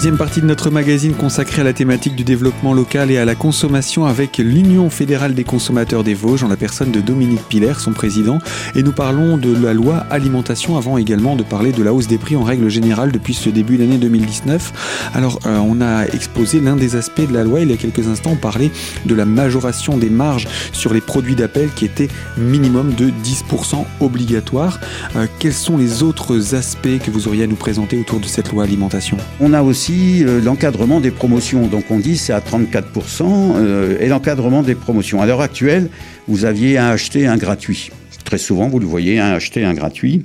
Deuxième 0.00 0.16
partie 0.16 0.40
de 0.40 0.46
notre 0.46 0.70
magazine 0.70 1.12
consacrée 1.12 1.60
à 1.60 1.64
la 1.64 1.74
thématique 1.74 2.16
du 2.16 2.24
développement 2.24 2.72
local 2.72 3.10
et 3.10 3.18
à 3.18 3.26
la 3.26 3.34
consommation 3.34 4.06
avec 4.06 4.38
l'Union 4.38 4.88
fédérale 4.88 5.34
des 5.34 5.44
consommateurs 5.44 6.04
des 6.04 6.14
Vosges 6.14 6.42
en 6.42 6.48
la 6.48 6.56
personne 6.56 6.90
de 6.90 7.02
Dominique 7.02 7.42
Piller, 7.50 7.74
son 7.78 7.92
président. 7.92 8.38
Et 8.74 8.82
nous 8.82 8.92
parlons 8.92 9.36
de 9.36 9.54
la 9.62 9.74
loi 9.74 9.96
alimentation 10.08 10.78
avant 10.78 10.96
également 10.96 11.36
de 11.36 11.42
parler 11.42 11.72
de 11.72 11.82
la 11.82 11.92
hausse 11.92 12.06
des 12.06 12.16
prix 12.16 12.34
en 12.34 12.44
règle 12.44 12.70
générale 12.70 13.12
depuis 13.12 13.34
ce 13.34 13.50
début 13.50 13.76
d'année 13.76 13.98
2019. 13.98 15.10
Alors 15.12 15.38
euh, 15.44 15.58
on 15.58 15.82
a 15.82 16.06
exposé 16.06 16.60
l'un 16.60 16.76
des 16.76 16.96
aspects 16.96 17.28
de 17.28 17.34
la 17.34 17.44
loi. 17.44 17.60
Il 17.60 17.70
y 17.70 17.74
a 17.74 17.76
quelques 17.76 18.08
instants, 18.08 18.30
on 18.32 18.36
parlait 18.36 18.70
de 19.04 19.14
la 19.14 19.26
majoration 19.26 19.98
des 19.98 20.08
marges 20.08 20.48
sur 20.72 20.94
les 20.94 21.02
produits 21.02 21.36
d'appel 21.36 21.68
qui 21.76 21.84
était 21.84 22.08
minimum 22.38 22.94
de 22.94 23.10
10% 23.22 23.84
obligatoire. 24.00 24.80
Euh, 25.16 25.26
quels 25.38 25.52
sont 25.52 25.76
les 25.76 26.02
autres 26.02 26.54
aspects 26.54 26.98
que 27.04 27.10
vous 27.10 27.28
auriez 27.28 27.44
à 27.44 27.46
nous 27.46 27.56
présenter 27.56 28.00
autour 28.00 28.18
de 28.18 28.24
cette 28.24 28.50
loi 28.50 28.64
alimentation? 28.64 29.18
On 29.40 29.52
a 29.52 29.60
aussi 29.60 29.89
euh, 29.92 30.40
l'encadrement 30.40 31.00
des 31.00 31.10
promotions. 31.10 31.66
Donc 31.66 31.84
on 31.90 31.98
dit 31.98 32.16
c'est 32.16 32.32
à 32.32 32.40
34% 32.40 33.22
euh, 33.22 33.98
et 34.00 34.08
l'encadrement 34.08 34.62
des 34.62 34.74
promotions. 34.74 35.20
À 35.20 35.26
l'heure 35.26 35.40
actuelle, 35.40 35.88
vous 36.28 36.44
aviez 36.44 36.78
un 36.78 36.88
acheté, 36.88 37.26
un 37.26 37.36
gratuit. 37.36 37.90
Très 38.24 38.38
souvent, 38.38 38.68
vous 38.68 38.78
le 38.78 38.86
voyez, 38.86 39.18
un 39.18 39.32
acheté, 39.32 39.64
un 39.64 39.74
gratuit. 39.74 40.24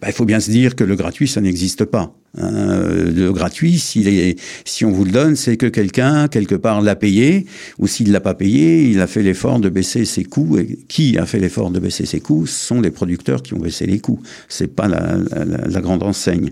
Ben, 0.00 0.08
il 0.08 0.12
faut 0.12 0.24
bien 0.24 0.40
se 0.40 0.50
dire 0.50 0.76
que 0.76 0.84
le 0.84 0.96
gratuit, 0.96 1.28
ça 1.28 1.40
n'existe 1.40 1.84
pas. 1.84 2.14
Euh, 2.38 3.10
le 3.12 3.32
gratuit, 3.32 3.78
s'il 3.78 4.08
est, 4.08 4.36
si 4.64 4.84
on 4.84 4.90
vous 4.90 5.04
le 5.04 5.10
donne, 5.12 5.36
c'est 5.36 5.56
que 5.56 5.66
quelqu'un, 5.66 6.28
quelque 6.28 6.54
part, 6.56 6.82
l'a 6.82 6.96
payé, 6.96 7.46
ou 7.78 7.86
s'il 7.86 8.10
l'a 8.12 8.20
pas 8.20 8.34
payé, 8.34 8.84
il 8.84 9.00
a 9.00 9.06
fait 9.06 9.22
l'effort 9.22 9.60
de 9.60 9.68
baisser 9.68 10.04
ses 10.04 10.24
coûts. 10.24 10.58
Et 10.58 10.78
qui 10.88 11.16
a 11.18 11.26
fait 11.26 11.38
l'effort 11.38 11.70
de 11.70 11.78
baisser 11.78 12.06
ses 12.06 12.20
coûts 12.20 12.46
Ce 12.46 12.66
sont 12.66 12.80
les 12.80 12.90
producteurs 12.90 13.42
qui 13.42 13.54
ont 13.54 13.58
baissé 13.60 13.86
les 13.86 14.00
coûts. 14.00 14.20
C'est 14.48 14.74
pas 14.74 14.88
la, 14.88 15.16
la- 15.30 15.44
la- 15.44 15.66
la 15.68 15.80
grande 15.80 16.02
enseigne. 16.02 16.50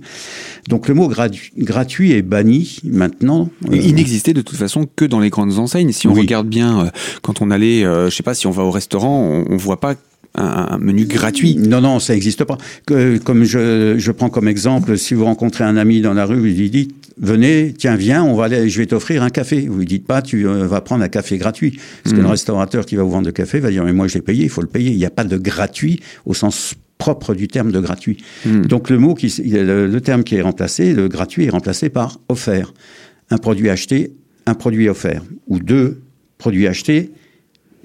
Donc 0.69 0.89
le 0.89 0.95
mot 0.95 1.09
gratu- 1.09 1.53
gratuit 1.59 2.12
est 2.12 2.23
banni 2.23 2.79
maintenant. 2.85 3.51
Euh, 3.71 3.77
Il 3.77 3.95
n'existait 3.97 4.35
de 4.35 4.43
toute 4.43 4.57
façon 4.59 4.87
que 4.95 5.05
dans 5.05 5.21
les 5.21 5.31
grandes 5.31 5.59
enseignes. 5.59 5.93
Si 5.93 6.07
on 6.07 6.12
Oui. 6.15 6.21
regarde 6.21 6.49
bien, 6.49 6.87
euh, 6.87 6.91
quand 7.23 7.43
on 7.43 7.51
allait, 7.51 7.85
euh, 7.85 8.09
je 8.09 8.15
sais 8.17 8.23
pas, 8.23 8.35
si 8.35 8.47
on 8.47 8.51
va 8.53 8.62
au 8.62 8.71
restaurant, 8.71 9.21
on, 9.49 9.53
on 9.53 9.57
voit 9.57 9.81
pas 9.81 9.95
un, 10.35 10.69
un 10.71 10.79
menu 10.79 11.05
gratuit. 11.05 11.57
Non, 11.57 11.81
non, 11.81 11.99
ça 11.99 12.15
n'existe 12.15 12.45
pas. 12.45 12.59
Que, 12.87 13.19
comme 13.19 13.45
je, 13.45 13.97
je 13.99 14.12
prends 14.12 14.31
comme 14.31 14.49
exemple, 14.49 14.97
si 14.97 15.15
vous 15.15 15.25
rencontrez 15.25 15.65
un 15.65 15.77
ami 15.77 16.01
dans 16.01 16.15
la 16.15 16.25
rue, 16.25 16.37
vous 16.37 16.45
lui 16.45 16.71
dites, 16.71 16.95
venez, 17.21 17.75
tiens, 17.77 17.97
viens, 17.97 18.25
on 18.25 18.35
va 18.35 18.45
aller, 18.45 18.69
je 18.69 18.79
vais 18.79 18.87
t'offrir 18.87 19.23
un 19.23 19.31
café. 19.31 19.67
Vous 19.69 19.79
lui 19.79 19.87
dites 19.87 20.07
pas, 20.07 20.23
tu 20.23 20.47
euh, 20.47 20.67
vas 20.67 20.81
prendre 20.81 21.05
un 21.05 21.09
café 21.09 21.37
gratuit. 21.39 21.79
Parce 22.03 22.15
que 22.15 22.19
Mhm. 22.19 22.25
le 22.25 22.31
restaurateur 22.31 22.87
qui 22.87 22.97
va 22.97 23.03
vous 23.03 23.11
vendre 23.11 23.27
le 23.27 23.33
café 23.33 23.61
va 23.61 23.71
dire, 23.71 23.85
mais 23.85 23.93
moi 23.93 24.09
je 24.09 24.15
l'ai 24.15 24.23
payé, 24.23 24.45
il 24.45 24.51
faut 24.51 24.62
le 24.62 24.69
payer. 24.69 24.91
Il 24.91 24.97
n'y 24.97 25.05
a 25.05 25.11
pas 25.11 25.25
de 25.25 25.37
gratuit 25.37 26.01
au 26.25 26.35
sens 26.35 26.75
propre 26.99 27.35
du 27.35 27.49
terme 27.49 27.73
de 27.73 27.81
gratuit. 27.81 28.23
Hmm. 28.47 28.62
Donc 28.62 28.89
le 28.89 28.97
mot 28.99 29.15
qui, 29.15 29.33
le, 29.45 29.99
terme 30.01 30.23
qui 30.23 30.37
est 30.37 30.41
remplacé, 30.43 30.95
le 30.95 31.09
gratuit 31.09 31.45
est 31.47 31.51
remplacé 31.51 31.89
par 31.89 32.21
offert. 32.29 32.73
Un 33.31 33.39
produit 33.39 33.71
acheté, 33.71 34.12
un 34.47 34.55
produit 34.55 34.89
offert, 34.89 35.23
ou 35.49 35.59
deux 35.59 36.01
produits 36.39 36.67
achetés. 36.69 37.11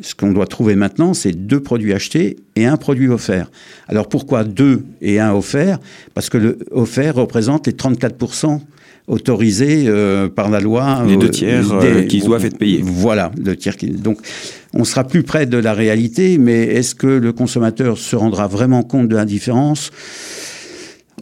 Ce 0.02 0.14
qu'on 0.16 0.32
doit 0.32 0.48
trouver 0.48 0.76
maintenant, 0.76 1.14
c'est 1.14 1.32
deux 1.32 1.60
produits 1.60 1.94
achetés 1.94 2.38
et 2.56 2.66
un 2.66 2.78
produit 2.78 3.08
offert. 3.08 3.50
Alors 3.88 4.08
pourquoi 4.10 4.44
deux 4.44 4.84
et 5.02 5.20
un 5.20 5.34
offert? 5.34 5.80
Parce 6.14 6.30
que 6.30 6.38
le 6.38 6.60
offert 6.72 7.16
représente 7.16 7.68
les 7.68 7.74
34% 7.74 8.60
autorisés 9.08 9.86
euh, 9.88 10.28
par 10.28 10.50
la 10.50 10.60
loi. 10.60 11.04
Les 11.08 11.18
deux 11.18 11.30
tiers 11.30 11.72
euh, 11.72 12.04
qui 12.04 12.20
doivent 12.20 12.46
être 12.46 12.58
payés. 12.58 12.82
Voilà, 12.84 13.32
le 13.44 13.56
tiers 13.56 13.78
qui. 13.78 13.88
Donc, 13.88 14.20
on 14.74 14.84
sera 14.84 15.06
plus 15.06 15.24
près 15.24 15.46
de 15.46 15.58
la 15.58 15.74
réalité, 15.74 16.38
mais 16.38 16.64
est-ce 16.64 16.94
que 16.94 17.08
le 17.08 17.32
consommateur 17.32 17.98
se 17.98 18.16
rendra 18.16 18.48
vraiment 18.48 18.84
compte 18.84 19.08
de 19.08 19.16
la 19.16 19.26
différence? 19.26 19.92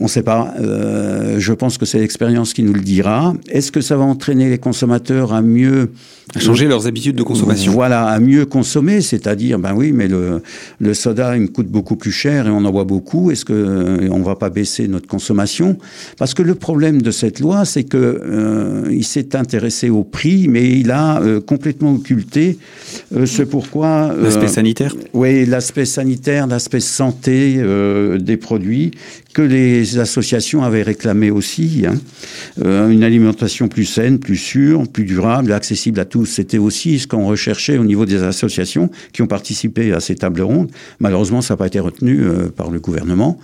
On 0.02 0.06
ne 0.06 0.10
sait 0.10 0.24
pas. 0.24 0.54
Euh, 0.60 1.40
je 1.40 1.54
pense 1.54 1.78
que 1.78 1.86
c'est 1.86 2.00
l'expérience 2.00 2.54
qui 2.54 2.64
nous 2.64 2.74
le 2.74 2.82
dira. 2.82 3.34
Est-ce 3.48 3.72
que 3.72 3.80
ça 3.80 3.96
va 3.96 4.04
entraîner 4.04 4.50
les 4.50 4.58
consommateurs 4.58 5.34
à 5.34 5.42
mieux 5.42 5.92
changer 6.38 6.68
leurs 6.68 6.88
habitudes 6.88 7.16
de 7.16 7.24
consommation 7.24 7.72
Voilà, 7.72 8.08
à 8.08 8.20
mieux 8.20 8.46
consommer, 8.46 9.02
c'est-à-dire, 9.02 9.60
ben 9.60 9.74
oui, 9.74 9.92
mais 9.92 10.08
le, 10.08 10.42
le 10.80 10.94
soda, 10.94 11.36
il 11.36 11.44
me 11.44 11.48
coûte 11.48 11.68
beaucoup 11.68 11.96
plus 11.96 12.12
cher 12.12 12.48
et 12.48 12.50
on 12.50 12.66
en 12.66 12.72
boit 12.72 12.84
beaucoup. 12.84 13.32
Est-ce 13.32 13.46
que 13.46 13.54
euh, 13.54 14.10
on 14.12 14.22
va 14.22 14.36
pas 14.36 14.50
baisser 14.50 14.88
notre 14.88 15.08
consommation? 15.08 15.78
Parce 16.18 16.34
que 16.34 16.42
le 16.44 16.56
problème 16.56 17.02
de 17.02 17.12
cette 17.12 17.40
loi, 17.40 17.66
c'est 17.66 17.84
que 17.84 17.98
euh, 17.98 18.90
il 18.92 19.06
s'est 19.06 19.36
intéressé 19.36 19.90
au 19.90 20.04
prix, 20.04 20.48
mais 20.48 20.70
il 20.78 20.92
a 20.92 21.22
euh, 21.22 21.40
complètement 21.40 21.94
occulté 21.94 22.58
ce 23.26 23.44
pourquoi 23.44 24.14
l'aspect 24.14 24.48
sanitaire? 24.48 24.96
Oui, 25.14 25.46
l'aspect 25.46 25.86
sanitaire, 25.86 26.48
l'aspect 26.48 26.80
santé 26.80 27.62
des 28.20 28.38
produits 28.38 28.92
que 29.34 29.42
les 29.42 29.85
associations 29.98 30.64
avaient 30.64 30.84
réclamé 30.84 31.32
aussi. 31.32 31.84
Hein. 31.88 31.96
Euh, 32.64 32.90
une 32.90 33.04
alimentation 33.04 33.68
plus 33.68 33.86
saine, 33.86 34.20
plus 34.20 34.38
sûre, 34.38 34.88
plus 34.88 35.04
durable, 35.04 35.52
accessible 35.52 36.00
à 36.00 36.06
tous. 36.06 36.26
C'était 36.26 36.58
aussi 36.58 37.00
ce 37.00 37.08
qu'on 37.08 37.26
recherchait 37.26 37.78
au 37.78 37.84
niveau 37.84 38.06
des 38.06 38.24
associations 38.24 38.90
qui 39.14 39.22
ont 39.22 39.28
participé 39.28 39.94
à 39.94 40.00
ces 40.00 40.16
tables 40.16 40.42
rondes. 40.42 40.72
Malheureusement, 41.00 41.42
ça 41.42 41.54
n'a 41.54 41.58
pas 41.58 41.68
été 41.68 41.80
retenu 41.80 42.22
euh, 42.22 42.50
par 42.50 42.72
le 42.72 42.80
gouvernement. 42.80 43.40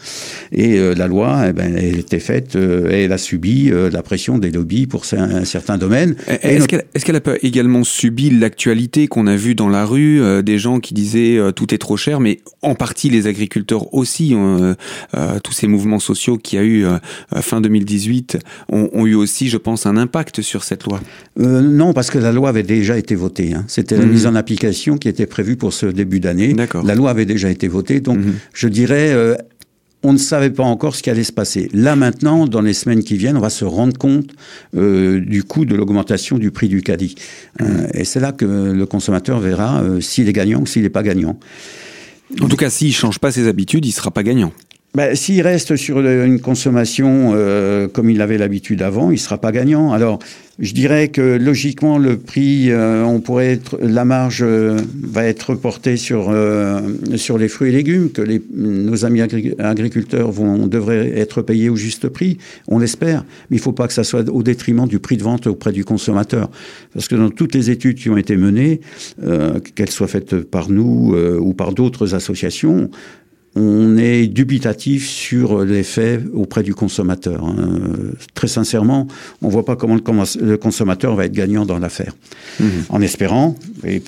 Et 0.52 0.78
euh, 0.78 0.94
la 0.96 1.08
loi, 1.08 1.46
eh 1.50 1.54
ben, 1.54 1.76
elle 1.76 2.00
était 2.00 2.20
faite 2.20 2.56
et 2.56 3.04
elle 3.04 3.12
a 3.12 3.18
subi 3.18 3.72
la 3.72 4.02
pression 4.02 4.38
des 4.38 4.52
lobbies 4.52 4.88
pour 4.88 5.04
un, 5.14 5.46
certain 5.46 5.78
domaine. 5.78 6.16
Est-ce 6.28 6.68
qu'elle 6.68 7.16
est 7.16 7.16
a 7.16 7.22
pas 7.22 7.36
également 7.42 7.84
subi 7.84 8.30
l'actualité 8.30 9.08
qu'on 9.08 9.28
a 9.28 9.36
vue 9.36 9.56
dans 9.56 9.70
la 9.70 9.86
rue, 9.86 10.22
des 10.44 10.58
gens 10.58 10.80
qui 10.80 10.94
disaient 10.94 11.40
tout 11.56 11.74
est 11.74 11.78
trop 11.78 11.98
cher, 11.98 12.20
mais 12.20 12.40
en 12.62 12.76
partie 12.76 13.10
les 13.10 13.28
agriculteurs 13.28 13.94
aussi, 13.94 14.36
tous 15.44 15.52
ces 15.52 15.68
mouvements 15.68 15.82
mouvements 15.82 16.00
sociaux 16.32 16.38
qui 16.38 16.58
a 16.58 16.64
eu 16.64 16.86
euh, 16.86 16.98
fin 17.42 17.62
2018 17.62 18.40
ont, 18.70 19.06
eu 19.06 19.16
aussi, 19.16 19.50
je 19.50 19.58
pense, 19.58 19.86
un 19.86 19.98
impact 19.98 20.42
sur 20.42 20.64
cette 20.64 20.84
loi 20.86 21.00
euh, 21.40 21.62
Non, 21.62 21.94
parce 21.94 22.10
que 22.10 22.20
la 22.20 22.32
loi 22.32 22.50
avait 22.50 22.64
déjà 22.64 22.98
été 22.98 23.16
votée. 23.16 23.54
Hein. 23.54 23.64
C'était 23.68 23.98
la 23.98 24.06
mhm. 24.06 24.12
mise 24.12 24.28
en 24.28 24.36
application 24.36 24.98
qui 24.98 25.08
était 25.08 25.26
prévue 25.26 25.56
pour 25.56 25.74
ce 25.74 25.86
début 25.86 26.20
d'année. 26.20 26.56
La 26.84 26.96
loi 26.96 27.10
avait 27.10 27.26
déjà 27.26 27.50
été 27.50 27.68
votée. 27.68 28.00
Donc, 28.00 28.18
mhm. 28.20 28.34
je 28.54 28.68
dirais, 28.68 29.12
euh, 29.12 29.36
on 30.04 30.14
ne 30.14 30.18
savait 30.18 30.50
pas 30.50 30.64
encore 30.64 30.96
ce 30.96 31.04
qui 31.04 31.10
allait 31.10 31.24
se 31.24 31.32
passer. 31.32 31.70
Là 31.74 31.96
maintenant, 31.96 32.48
dans 32.48 32.62
les 32.62 32.74
semaines 32.74 33.04
qui 33.04 33.18
viennent, 33.18 33.38
on 33.38 33.42
va 33.42 33.52
se 33.52 33.66
rendre 33.66 33.96
compte 33.98 34.32
du 34.74 35.44
coût 35.44 35.66
de 35.66 35.76
l'augmentation 35.76 36.40
du 36.40 36.50
prix 36.50 36.70
du 36.70 36.82
caddie. 36.82 37.14
Mhm. 37.60 37.88
et 37.94 38.04
c'est 38.04 38.20
là 38.20 38.32
que 38.32 38.46
le 38.46 38.86
consommateur 38.88 39.40
verra 39.40 39.84
s'il 40.00 40.28
est 40.28 40.34
gagnant 40.34 40.62
ou 40.62 40.66
s'il 40.66 40.82
n'est 40.82 40.90
pas 40.90 41.04
gagnant. 41.04 41.38
En 42.42 42.48
tout 42.48 42.56
cas, 42.56 42.72
s'il 42.72 42.88
ne 42.88 42.94
change 42.94 43.20
pas 43.20 43.32
ses 43.32 43.48
habitudes, 43.48 43.86
il 43.86 43.90
ne 43.90 43.94
sera 43.94 44.10
pas 44.10 44.24
gagnant. 44.24 44.52
Ben, 44.94 45.16
S'il 45.16 45.42
reste 45.42 45.78
sur 45.78 46.02
une 46.02 46.42
consommation 46.42 47.32
euh, 47.34 47.88
comme 47.88 48.10
il 48.10 48.22
avait 48.22 48.38
l'habitude 48.38 48.82
avant, 48.82 49.10
il 49.10 49.20
sera 49.20 49.38
pas 49.38 49.54
gagnant. 49.54 49.94
Alors, 49.94 50.20
je 50.60 50.74
dirais 50.74 51.08
que 51.08 51.38
logiquement, 51.38 51.98
le 51.98 52.18
prix, 52.18 52.70
euh, 52.70 53.06
on 53.06 53.22
pourrait 53.22 53.54
être, 53.54 53.80
la 53.82 54.04
marge 54.04 54.44
euh, 54.44 54.82
va 55.02 55.24
être 55.24 55.52
reportée 55.52 55.96
sur 55.96 56.36
sur 57.16 57.38
les 57.38 57.48
fruits 57.48 57.70
et 57.70 57.72
légumes, 57.72 58.12
que 58.12 58.22
les, 58.22 58.42
nos 58.54 59.06
amis 59.06 59.22
agriculteurs 59.22 60.30
vont 60.30 60.68
devraient 60.68 61.18
être 61.18 61.42
payés 61.42 61.70
au 61.70 61.78
juste 61.78 62.10
prix. 62.10 62.38
On 62.68 62.78
l'espère, 62.78 63.24
mais 63.50 63.58
il 63.58 63.62
faut 63.62 63.72
pas 63.72 63.88
que 63.88 63.94
ça 63.94 64.04
soit 64.04 64.28
au 64.28 64.44
détriment 64.44 64.88
du 64.88 65.00
prix 65.00 65.16
de 65.16 65.24
vente 65.24 65.48
auprès 65.48 65.72
du 65.72 65.86
consommateur, 65.86 66.52
parce 66.94 67.08
que 67.08 67.16
dans 67.16 67.30
toutes 67.30 67.56
les 67.56 67.70
études 67.70 67.98
qui 67.98 68.10
ont 68.10 68.18
été 68.18 68.36
menées, 68.36 68.82
qu'elles 69.76 69.90
soient 69.90 70.08
faites 70.08 70.36
par 70.42 70.70
nous 70.70 71.16
ou 71.40 71.54
par 71.54 71.74
d'autres 71.74 72.14
associations, 72.14 72.90
on 73.55 73.98
est 73.98 74.27
dubitatif 74.27 75.08
sur 75.08 75.63
l'effet 75.65 76.22
auprès 76.34 76.63
du 76.63 76.74
consommateur. 76.74 77.43
Hein. 77.43 77.55
Très 78.34 78.48
sincèrement, 78.48 79.08
on 79.41 79.48
ne 79.48 79.51
voit 79.51 79.65
pas 79.65 79.75
comment 79.75 79.96
le 79.96 80.55
consommateur 80.55 81.15
va 81.15 81.25
être 81.25 81.34
gagnant 81.34 81.65
dans 81.65 81.79
l'affaire. 81.79 82.13
Mmh. 82.60 82.65
En 82.89 83.01
espérant, 83.01 83.55
et 83.86 84.01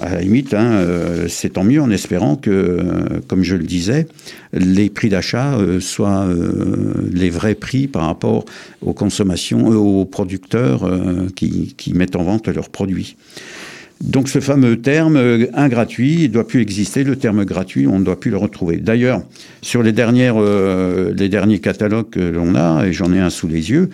à 0.00 0.10
la 0.10 0.20
limite, 0.20 0.54
hein, 0.54 0.72
euh, 0.72 1.26
c'est 1.28 1.50
tant 1.50 1.64
mieux 1.64 1.80
en 1.80 1.90
espérant 1.90 2.36
que, 2.36 2.78
comme 3.26 3.42
je 3.42 3.56
le 3.56 3.64
disais, 3.64 4.06
les 4.52 4.90
prix 4.90 5.08
d'achat 5.08 5.56
euh, 5.56 5.80
soient 5.80 6.24
euh, 6.26 7.08
les 7.12 7.30
vrais 7.30 7.54
prix 7.54 7.88
par 7.88 8.06
rapport 8.06 8.44
aux 8.80 8.92
consommations, 8.92 9.68
aux 9.68 10.04
producteurs 10.04 10.88
qui, 11.34 11.74
qui 11.76 11.94
mettent 11.94 12.16
en 12.16 12.22
vente 12.22 12.48
leurs 12.48 12.70
produits. 12.70 13.16
Donc 14.00 14.28
ce 14.28 14.38
fameux 14.38 14.80
terme 14.80 15.16
euh, 15.16 15.46
ingratuit, 15.54 16.14
il 16.14 16.28
ne 16.28 16.34
doit 16.34 16.46
plus 16.46 16.60
exister. 16.60 17.02
Le 17.02 17.16
terme 17.16 17.44
gratuit, 17.44 17.88
on 17.88 17.98
ne 17.98 18.04
doit 18.04 18.18
plus 18.18 18.30
le 18.30 18.36
retrouver. 18.36 18.76
D'ailleurs, 18.76 19.22
sur 19.60 19.82
les, 19.82 19.90
dernières, 19.90 20.36
euh, 20.38 21.12
les 21.16 21.28
derniers 21.28 21.58
catalogues 21.58 22.10
que 22.10 22.20
l'on 22.20 22.54
a, 22.54 22.86
et 22.86 22.92
j'en 22.92 23.12
ai 23.12 23.18
un 23.18 23.30
sous 23.30 23.48
les 23.48 23.70
yeux, 23.70 23.90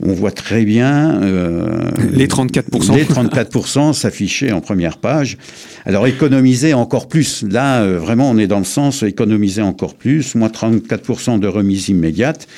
on 0.00 0.14
voit 0.14 0.30
très 0.30 0.64
bien... 0.64 1.20
Euh, 1.22 1.90
les 2.12 2.28
34%. 2.28 2.94
Les 2.94 3.04
34% 3.04 3.92
s'afficher 3.92 4.52
en 4.52 4.62
première 4.62 4.96
page. 4.96 5.36
Alors 5.84 6.06
économiser 6.06 6.72
encore 6.72 7.06
plus. 7.06 7.44
Là, 7.48 7.84
vraiment, 7.84 8.30
on 8.30 8.38
est 8.38 8.46
dans 8.46 8.58
le 8.58 8.64
sens 8.64 9.02
économiser 9.02 9.60
encore 9.60 9.94
plus. 9.94 10.34
Moins 10.34 10.48
34% 10.48 11.38
de 11.38 11.46
remise 11.46 11.90
immédiate. 11.90 12.48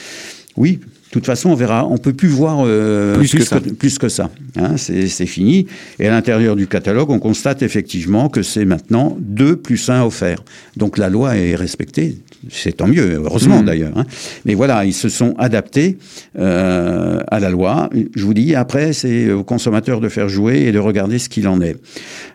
Oui, 0.56 0.78
toute 1.14 1.26
façon, 1.26 1.50
on 1.50 1.54
verra, 1.54 1.86
on 1.86 1.96
peut 1.96 2.12
plus 2.12 2.28
voir 2.28 2.64
euh, 2.64 3.16
plus, 3.16 3.32
que 3.34 3.44
ça. 3.44 3.60
plus, 3.60 3.98
que 3.98 4.08
ça. 4.08 4.30
Hein, 4.56 4.76
c'est 4.76 5.26
fini. 5.26 5.66
Et 5.98 6.08
à 6.08 6.10
l'intérieur 6.10 6.56
du 6.56 6.66
catalogue, 6.66 7.10
on 7.10 7.18
constate 7.18 7.62
effectivement 7.62 8.28
que 8.28 8.42
c'est 8.42 8.64
maintenant 8.64 9.16
2 9.20 9.56
plus 9.56 9.88
1 9.88 10.02
offert. 10.02 10.44
Donc 10.76 10.98
la 10.98 11.08
loi 11.08 11.36
est 11.36 11.54
respectée. 11.54 12.18
C'est 12.50 12.78
tant 12.78 12.86
mieux, 12.86 13.22
heureusement 13.24 13.62
mmh. 13.62 13.64
d'ailleurs. 13.64 13.96
Hein. 13.96 14.04
Mais 14.44 14.54
voilà, 14.54 14.84
ils 14.84 14.92
se 14.92 15.08
sont 15.08 15.34
adaptés 15.38 15.98
euh, 16.38 17.20
à 17.28 17.40
la 17.40 17.48
loi. 17.48 17.88
Je 18.14 18.24
vous 18.24 18.34
dis, 18.34 18.54
après, 18.54 18.92
c'est 18.92 19.30
aux 19.30 19.44
consommateurs 19.44 20.00
de 20.00 20.08
faire 20.08 20.28
jouer 20.28 20.62
et 20.62 20.72
de 20.72 20.78
regarder 20.78 21.18
ce 21.18 21.28
qu'il 21.28 21.48
en 21.48 21.60
est. 21.60 21.76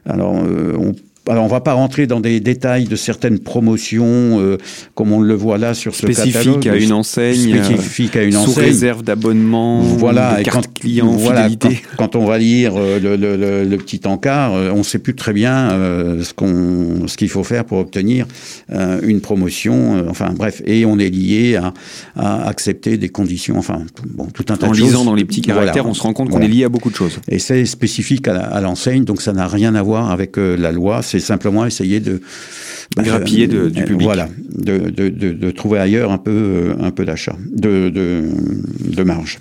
Alors, 0.05 0.41
euh, 0.43 0.75
on 0.79 0.93
alors, 1.29 1.45
on 1.45 1.47
va 1.47 1.61
pas 1.61 1.73
rentrer 1.73 2.07
dans 2.07 2.19
des 2.19 2.39
détails 2.39 2.85
de 2.85 2.95
certaines 2.95 3.39
promotions, 3.39 4.39
euh, 4.39 4.57
comme 4.95 5.11
on 5.11 5.21
le 5.21 5.35
voit 5.35 5.59
là 5.59 5.75
sur 5.75 5.93
ce 5.93 6.01
spécifique 6.01 6.65
À 6.65 6.75
une 6.75 6.91
enseigne, 6.91 7.53
euh, 7.53 7.63
spécifique 7.63 8.15
à 8.15 8.23
une 8.23 8.35
enseigne. 8.35 8.53
Sous 8.53 8.59
réserve 8.59 9.03
d'abonnement, 9.03 9.79
voilà, 9.81 10.41
carte 10.43 10.65
quand, 10.65 10.73
client, 10.73 11.11
voilà, 11.11 11.47
fidélité. 11.47 11.83
Quand, 11.97 12.15
on 12.15 12.25
va 12.25 12.39
lire 12.39 12.73
euh, 12.75 12.99
le, 12.99 13.15
le, 13.15 13.63
le, 13.63 13.77
petit 13.77 14.01
encart, 14.05 14.53
on 14.53 14.79
ne 14.79 14.83
sait 14.83 14.97
plus 14.97 15.15
très 15.15 15.33
bien 15.33 15.69
ce 15.69 16.33
qu'on, 16.33 17.07
ce 17.07 17.15
qu'il 17.15 17.29
faut 17.29 17.43
faire 17.43 17.63
pour 17.63 17.77
obtenir 17.77 18.25
une 19.03 19.21
promotion. 19.21 20.05
enfin, 20.09 20.33
bref, 20.35 20.61
et 20.65 20.85
on 20.85 20.97
est 20.97 21.09
lié 21.09 21.57
à, 21.57 21.73
à, 22.15 22.47
accepter 22.47 22.97
des 22.97 23.09
conditions. 23.09 23.57
Enfin, 23.57 23.83
bon, 24.07 24.25
tout 24.33 24.45
un 24.49 24.57
tas 24.57 24.67
en 24.67 24.71
de 24.71 24.75
choses. 24.75 24.83
En 24.83 24.87
lisant 24.87 25.05
dans 25.05 25.15
les 25.15 25.25
petits 25.25 25.41
caractères, 25.41 25.85
on 25.85 25.93
se 25.93 26.01
rend 26.01 26.13
compte 26.13 26.29
qu'on 26.29 26.41
est 26.41 26.47
lié 26.47 26.63
à 26.63 26.69
beaucoup 26.69 26.89
de 26.89 26.95
choses. 26.95 27.19
Et 27.27 27.39
c'est 27.39 27.65
spécifique 27.65 28.27
à 28.27 28.61
l'enseigne, 28.61 29.03
donc 29.03 29.21
ça 29.21 29.33
n'a 29.33 29.47
rien 29.47 29.75
à 29.75 29.83
voir 29.83 30.09
avec 30.09 30.37
la 30.37 30.71
loi. 30.71 31.01
C'est 31.03 31.18
simplement 31.19 31.65
essayer 31.65 31.99
de 31.99 32.21
bah, 32.95 33.03
grappiller 33.03 33.47
de, 33.47 33.69
du 33.69 33.81
euh, 33.81 33.85
public. 33.85 34.03
Voilà, 34.03 34.29
de, 34.49 34.89
de, 34.89 35.09
de, 35.09 35.51
trouver 35.51 35.79
ailleurs 35.79 36.11
un 36.11 36.17
peu, 36.17 36.31
euh, 36.31 36.75
un 36.79 36.91
peu 36.91 37.05
d'achat, 37.05 37.35
de, 37.51 37.89
de, 37.89 39.03
marge. 39.03 39.39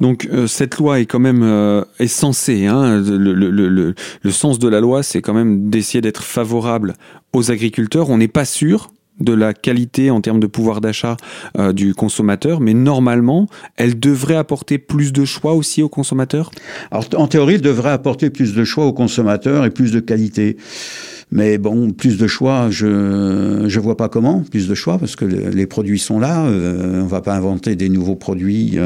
Donc 0.00 0.28
euh, 0.32 0.46
cette 0.46 0.76
loi 0.78 1.00
est 1.00 1.06
quand 1.06 1.20
même 1.20 1.84
est 1.98 2.06
censée, 2.06 2.66
hein, 2.66 3.00
le, 3.00 3.32
le, 3.32 3.50
le, 3.50 3.94
le, 4.22 4.30
sens 4.30 4.58
de 4.58 4.68
la 4.68 4.80
loi, 4.80 5.02
c'est 5.02 5.22
quand 5.22 5.34
même 5.34 5.70
d'essayer 5.70 6.00
d'être 6.00 6.22
favorable 6.22 6.94
aux 7.32 7.50
agriculteurs. 7.50 8.10
On 8.10 8.18
n'est 8.18 8.28
pas 8.28 8.44
sûr 8.44 8.90
de 9.20 9.32
la 9.32 9.52
qualité 9.54 10.10
en 10.10 10.20
termes 10.20 10.40
de 10.40 10.46
pouvoir 10.46 10.80
d'achat 10.80 11.16
euh, 11.58 11.72
du 11.72 11.94
consommateur, 11.94 12.60
mais 12.60 12.74
normalement, 12.74 13.46
elle 13.76 13.98
devrait 13.98 14.36
apporter 14.36 14.78
plus 14.78 15.12
de 15.12 15.24
choix 15.24 15.54
aussi 15.54 15.82
aux 15.82 15.88
consommateurs? 15.88 16.50
Alors, 16.90 17.04
en 17.16 17.26
théorie, 17.26 17.54
elle 17.54 17.60
devrait 17.60 17.90
apporter 17.90 18.30
plus 18.30 18.54
de 18.54 18.64
choix 18.64 18.86
aux 18.86 18.92
consommateurs 18.92 19.64
et 19.64 19.70
plus 19.70 19.92
de 19.92 20.00
qualité. 20.00 20.56
Mais 21.32 21.58
bon, 21.58 21.90
plus 21.92 22.18
de 22.18 22.26
choix, 22.26 22.68
je 22.70 22.86
ne 22.86 23.80
vois 23.80 23.96
pas 23.96 24.08
comment, 24.08 24.42
plus 24.50 24.68
de 24.68 24.74
choix, 24.74 24.98
parce 24.98 25.14
que 25.14 25.24
les 25.24 25.66
produits 25.66 25.98
sont 25.98 26.18
là. 26.18 26.42
on 26.42 27.04
ne 27.04 27.08
va 27.08 27.20
pas 27.20 27.34
inventer 27.34 27.76
des 27.76 27.88
nouveaux 27.88 28.16
produits 28.16 28.78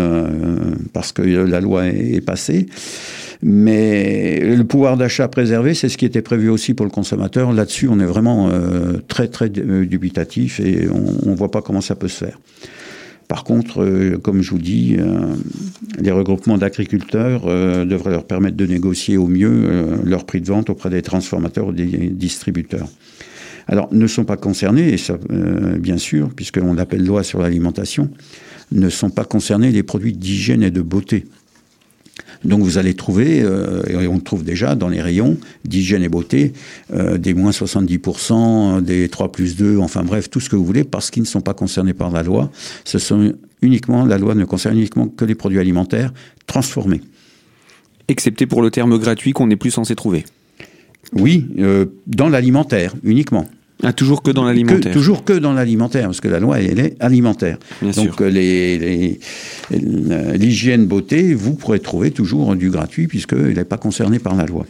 parce 0.93 1.13
que 1.13 1.23
la 1.23 1.61
loi 1.61 1.87
est, 1.87 2.21
passée. 2.21 2.67
Mais 3.43 4.41
le 4.41 4.65
pouvoir 4.65 4.97
d'achat 4.97 5.29
préservé, 5.29 5.75
c'est 5.75 5.89
ce 5.89 5.97
qui 5.97 6.05
était 6.05 6.23
prévu 6.23 6.49
aussi 6.51 6.75
pour 6.75 6.85
le 6.85 6.93
consommateur. 6.93 7.53
Là-dessus, 7.53 7.89
on 7.89 7.99
est 7.99 8.07
vraiment 8.07 8.51
très, 9.09 9.29
très 9.29 9.49
dubitatif 9.49 10.61
et 10.61 10.87
on 10.91 11.31
ne 11.31 11.37
voit 11.37 11.51
pas 11.51 11.63
comment 11.63 11.81
ça 11.81 11.95
peut 11.95 12.09
se 12.09 12.25
faire. 12.25 12.39
Par 13.29 13.45
contre, 13.45 13.83
euh, 13.83 14.19
comme 14.19 14.43
je 14.43 14.51
vous 14.51 14.59
dis, 14.59 14.97
euh, 14.99 15.35
les 15.99 16.11
regroupements 16.11 16.59
d'agriculteurs 16.59 17.43
euh, 17.47 17.85
devraient 17.85 18.11
leur 18.11 18.27
permettre 18.27 18.57
de 18.57 18.67
négocier 18.67 19.17
au 19.17 19.27
mieux 19.27 20.01
leur 20.05 20.25
prix 20.25 20.41
de 20.41 20.47
vente 20.47 20.71
auprès 20.71 20.91
des 20.91 21.03
transformateurs 21.03 21.69
ou 21.69 21.73
des 21.73 21.87
distributeurs. 22.11 22.89
Alors, 23.67 23.89
ne 23.93 24.07
sont 24.07 24.25
pas 24.25 24.37
concernés, 24.37 24.93
et 24.93 24.99
ça, 24.99 25.19
bien 25.79 25.97
sûr, 25.97 26.29
puisqu'on 26.35 26.77
appelle 26.77 27.05
loi 27.05 27.23
sur 27.23 27.41
l'alimentation, 27.41 28.11
ne 28.73 28.91
sont 28.91 29.09
pas 29.09 29.25
concernés 29.25 29.71
les 29.71 29.83
produits 29.83 30.13
d'hygiène 30.13 30.63
et 30.63 30.71
de 30.71 30.83
beauté. 30.83 31.25
Donc 32.45 32.61
vous 32.61 32.79
allez 32.79 32.95
trouver, 32.95 33.43
euh, 33.43 33.83
et 33.89 34.07
on 34.07 34.17
le 34.17 34.21
trouve 34.21 34.45
déjà 34.45 34.75
dans 34.75 34.89
les 34.89 35.01
rayons 35.01 35.39
d'hygiène 35.65 36.03
et 36.03 36.09
beauté, 36.09 36.53
euh, 36.93 37.19
des 37.19 37.35
moins 37.35 37.51
70%, 37.51 38.83
des 38.83 39.09
3 39.09 39.33
plus 39.33 39.57
2, 39.57 39.79
enfin 39.79 40.03
bref, 40.03 40.29
tout 40.31 40.41
ce 40.41 40.49
que 40.49 40.57
vous 40.57 40.65
voulez, 40.65 40.85
parce 40.85 41.11
qu'ils 41.11 41.23
ne 41.23 41.29
sont 41.29 41.41
pas 41.41 41.55
concernés 41.55 41.95
par 41.95 42.11
la 42.11 42.23
loi. 42.23 42.51
Ce 42.85 42.99
sont 42.99 43.33
uniquement, 43.63 44.05
la 44.05 44.19
loi 44.19 44.35
ne 44.35 44.45
concerne 44.45 44.77
uniquement 44.77 45.09
que 45.09 45.25
les 45.25 45.35
produits 45.35 45.59
alimentaires 45.59 46.13
transformés. 46.47 47.01
Excepté 48.09 48.47
pour 48.47 48.61
le 48.61 48.71
terme 48.71 48.99
gratuit 48.99 49.33
qu'on 49.33 49.47
n'est 49.47 49.57
plus 49.57 49.71
censé 49.71 49.95
trouver. 49.95 50.25
Oui, 51.13 51.47
euh, 51.59 51.87
dans 52.07 52.29
l'alimentaire 52.29 52.95
uniquement. 53.03 53.47
Ah, 53.83 53.93
toujours 53.93 54.23
que 54.23 54.31
dans 54.31 54.45
l'alimentaire. 54.45 54.93
toujours 54.93 55.25
que 55.25 55.33
dans 55.33 55.53
l'alimentaire, 55.53 56.05
parce 56.05 56.21
que 56.21 56.29
la 56.29 56.41
loi, 56.41 56.61
elle 56.61 56.79
est 56.79 56.97
alimentaire. 57.01 57.59
Donc 57.83 58.21
l'hygiène 58.21 59.21
les, 60.83 60.87
beauté, 60.87 61.35
vous 61.35 61.55
pourrez 61.55 61.81
trouver 61.81 62.11
toujours 62.11 62.55
du 62.57 62.71
gratuit, 62.71 63.09
puisqu'il 63.09 63.55
n'est 63.55 63.65
pas 63.65 63.77
concerné 63.77 64.19
par 64.19 64.37
la 64.37 64.47
loi. 64.47 64.65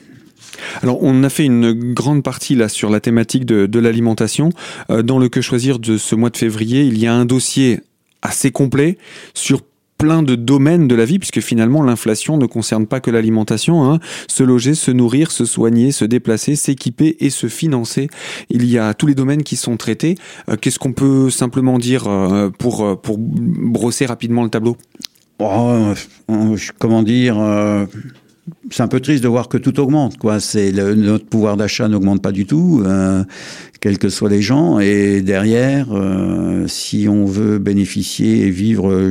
Alors, 0.82 0.98
on 1.02 1.22
a 1.22 1.28
fait 1.28 1.44
une 1.44 1.92
grande 1.92 2.22
partie 2.22 2.54
là 2.54 2.68
sur 2.68 2.90
la 2.90 3.00
thématique 3.00 3.44
de, 3.44 3.66
de 3.66 3.78
l'alimentation. 3.78 4.50
Euh, 4.90 5.02
dans 5.02 5.18
le 5.18 5.28
Que 5.28 5.40
choisir 5.40 5.78
de 5.78 5.96
ce 5.96 6.14
mois 6.14 6.30
de 6.30 6.36
février, 6.36 6.84
il 6.84 6.98
y 6.98 7.06
a 7.06 7.14
un 7.14 7.24
dossier 7.24 7.80
assez 8.22 8.50
complet 8.50 8.98
sur 9.34 9.60
plein 10.04 10.22
de 10.22 10.34
domaines 10.34 10.86
de 10.86 10.94
la 10.94 11.06
vie, 11.06 11.18
puisque 11.18 11.40
finalement 11.40 11.82
l'inflation 11.82 12.36
ne 12.36 12.44
concerne 12.44 12.86
pas 12.86 13.00
que 13.00 13.10
l'alimentation. 13.10 13.90
Hein. 13.90 14.00
Se 14.28 14.42
loger, 14.42 14.74
se 14.74 14.90
nourrir, 14.90 15.30
se 15.30 15.46
soigner, 15.46 15.92
se 15.92 16.04
déplacer, 16.04 16.56
s'équiper 16.56 17.16
et 17.20 17.30
se 17.30 17.46
financer. 17.46 18.08
Il 18.50 18.66
y 18.66 18.76
a 18.78 18.92
tous 18.92 19.06
les 19.06 19.14
domaines 19.14 19.42
qui 19.42 19.56
sont 19.56 19.78
traités. 19.78 20.16
Euh, 20.50 20.56
qu'est-ce 20.60 20.78
qu'on 20.78 20.92
peut 20.92 21.30
simplement 21.30 21.78
dire 21.78 22.06
euh, 22.06 22.50
pour, 22.50 22.84
euh, 22.84 22.96
pour 22.96 23.16
brosser 23.18 24.04
rapidement 24.04 24.42
le 24.42 24.50
tableau? 24.50 24.76
Oh, 25.38 25.94
Comment 26.78 27.02
dire 27.02 27.36
c'est 28.70 28.82
un 28.82 28.88
peu 28.88 29.00
triste 29.00 29.22
de 29.22 29.28
voir 29.28 29.48
que 29.48 29.56
tout 29.56 29.78
augmente. 29.80 30.18
Quoi. 30.18 30.40
C'est 30.40 30.72
notre 30.72 31.26
pouvoir 31.26 31.56
d'achat 31.56 31.88
n'augmente 31.88 32.22
pas 32.22 32.32
du 32.32 32.44
tout, 32.46 32.82
euh, 32.84 33.24
quels 33.80 33.98
que 33.98 34.08
soient 34.08 34.28
les 34.28 34.42
gens. 34.42 34.78
Et 34.80 35.22
derrière, 35.22 35.88
euh, 35.92 36.66
si 36.66 37.06
on 37.08 37.24
veut 37.24 37.58
bénéficier 37.58 38.46
et 38.46 38.50
vivre 38.50 38.90
euh, 38.90 39.10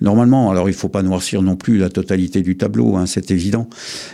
normalement, 0.00 0.50
alors 0.50 0.68
il 0.68 0.74
faut 0.74 0.88
pas 0.88 1.02
noircir 1.02 1.42
non 1.42 1.56
plus 1.56 1.78
la 1.78 1.88
totalité 1.88 2.42
du 2.42 2.56
tableau, 2.56 2.96
hein, 2.96 3.06
c'est 3.06 3.30
évident. 3.30 3.68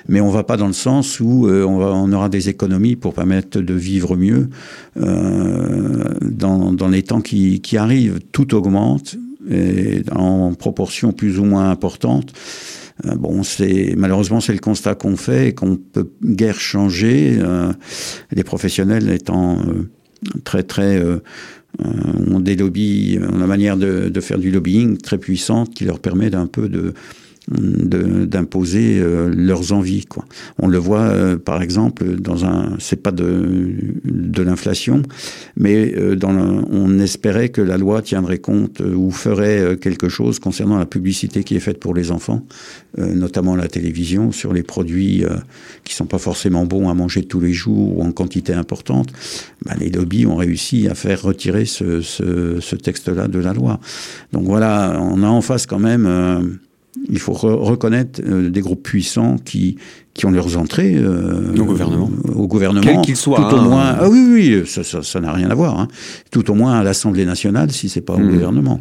Mais 0.08 0.20
on 0.20 0.30
va 0.30 0.44
pas 0.44 0.56
dans 0.56 0.66
le 0.66 0.72
sens 0.72 1.20
où 1.20 1.46
on, 1.48 1.78
va, 1.78 1.92
on, 1.94 2.12
aura 2.12 2.28
des 2.28 2.48
économies 2.48 2.96
pour 2.96 3.14
permettre 3.14 3.60
de 3.60 3.74
vivre 3.74 4.16
mieux 4.16 4.48
dans, 4.96 6.72
dans, 6.72 6.88
les 6.88 7.02
temps 7.02 7.20
qui, 7.20 7.60
arrivent. 7.76 8.20
Tout 8.32 8.54
augmente 8.54 9.16
en 10.12 10.52
proportion 10.54 11.12
plus 11.12 11.38
ou 11.38 11.44
moins 11.44 11.70
importante. 11.70 12.32
Euh, 13.06 13.14
bon, 13.14 13.42
c'est 13.42 13.94
malheureusement 13.96 14.40
c'est 14.40 14.52
le 14.52 14.58
constat 14.58 14.94
qu'on 14.94 15.16
fait 15.16 15.48
et 15.48 15.54
qu'on 15.54 15.76
peut 15.76 16.10
guère 16.22 16.58
changer. 16.60 17.38
Euh, 17.40 17.72
les 18.32 18.44
professionnels 18.44 19.10
étant 19.10 19.58
euh, 19.58 19.90
très 20.44 20.62
très 20.62 21.02
ont 21.78 22.40
des 22.40 22.56
lobbies, 22.56 23.18
ont 23.22 23.38
la 23.38 23.46
manière 23.46 23.76
de, 23.76 24.20
faire 24.20 24.38
du 24.38 24.50
lobbying 24.50 24.98
très 24.98 25.18
puissante 25.18 25.72
qui 25.72 25.84
leur 25.84 26.00
permet 26.00 26.28
d'un 26.28 26.46
peu 26.46 26.68
de 26.68 26.94
d'imposer 27.48 29.00
euh, 29.00 29.32
leurs 29.34 29.72
envies. 29.72 30.04
Quoi. 30.04 30.24
On 30.58 30.68
le 30.68 30.78
voit 30.78 31.00
euh, 31.00 31.36
par 31.36 31.62
exemple 31.62 32.04
dans 32.16 32.44
un, 32.44 32.76
c'est 32.78 33.02
pas 33.02 33.10
de, 33.10 33.70
de 34.04 34.42
l'inflation, 34.42 35.02
mais 35.56 35.92
euh, 35.96 36.16
dans 36.16 36.30
on 36.30 36.98
espérait 37.00 37.48
que 37.48 37.60
la 37.60 37.76
loi 37.76 38.02
tiendrait 38.02 38.38
compte 38.38 38.80
ou 38.80 39.10
ferait 39.10 39.76
quelque 39.80 40.08
chose 40.08 40.38
concernant 40.38 40.78
la 40.78 40.86
publicité 40.86 41.42
qui 41.42 41.56
est 41.56 41.60
faite 41.60 41.80
pour 41.80 41.92
les 41.92 42.12
enfants, 42.12 42.46
notamment 42.96 43.56
la 43.56 43.66
télévision, 43.66 44.30
sur 44.30 44.52
les 44.52 44.62
produits 44.62 45.24
qui 45.84 45.94
sont 45.94 46.06
pas 46.06 46.18
forcément 46.18 46.66
bons 46.66 46.88
à 46.88 46.94
manger 46.94 47.24
tous 47.24 47.40
les 47.40 47.52
jours 47.52 47.98
ou 47.98 48.02
en 48.02 48.12
quantité 48.12 48.52
importante. 48.52 49.08
Ben, 49.64 49.74
les 49.78 49.90
lobbies 49.90 50.24
ont 50.26 50.36
réussi 50.36 50.88
à 50.88 50.94
faire 50.94 51.22
retirer 51.22 51.64
ce, 51.64 52.00
ce, 52.00 52.60
ce 52.60 52.76
texte-là 52.76 53.26
de 53.26 53.38
la 53.40 53.52
loi. 53.52 53.80
Donc 54.32 54.44
voilà, 54.44 55.00
on 55.00 55.22
a 55.22 55.28
en 55.28 55.40
face 55.40 55.66
quand 55.66 55.80
même 55.80 56.06
il 57.08 57.18
faut 57.18 57.32
reconnaître 57.32 58.20
euh, 58.24 58.50
des 58.50 58.60
groupes 58.60 58.82
puissants 58.82 59.36
qui, 59.38 59.76
qui 60.14 60.26
ont 60.26 60.30
leurs 60.30 60.56
entrées 60.56 60.96
euh, 60.96 61.54
au 61.56 61.64
gouvernement. 61.64 62.10
Au 62.34 62.46
gouvernement. 62.46 62.82
Quel 62.84 63.00
qu'il 63.00 63.16
soit. 63.16 63.36
Tout 63.36 63.56
au 63.56 63.58
hein. 63.58 63.62
moins. 63.62 63.96
Ah 63.98 64.08
oui, 64.08 64.24
oui, 64.32 64.64
ça 64.66 65.20
n'a 65.20 65.32
rien 65.32 65.50
à 65.50 65.54
voir. 65.54 65.78
Hein. 65.78 65.88
Tout 66.30 66.50
au 66.50 66.54
moins 66.54 66.74
à 66.74 66.82
l'Assemblée 66.82 67.24
nationale, 67.24 67.70
si 67.70 67.88
c'est 67.88 68.00
pas 68.00 68.14
au 68.14 68.18
mmh. 68.18 68.30
gouvernement. 68.30 68.80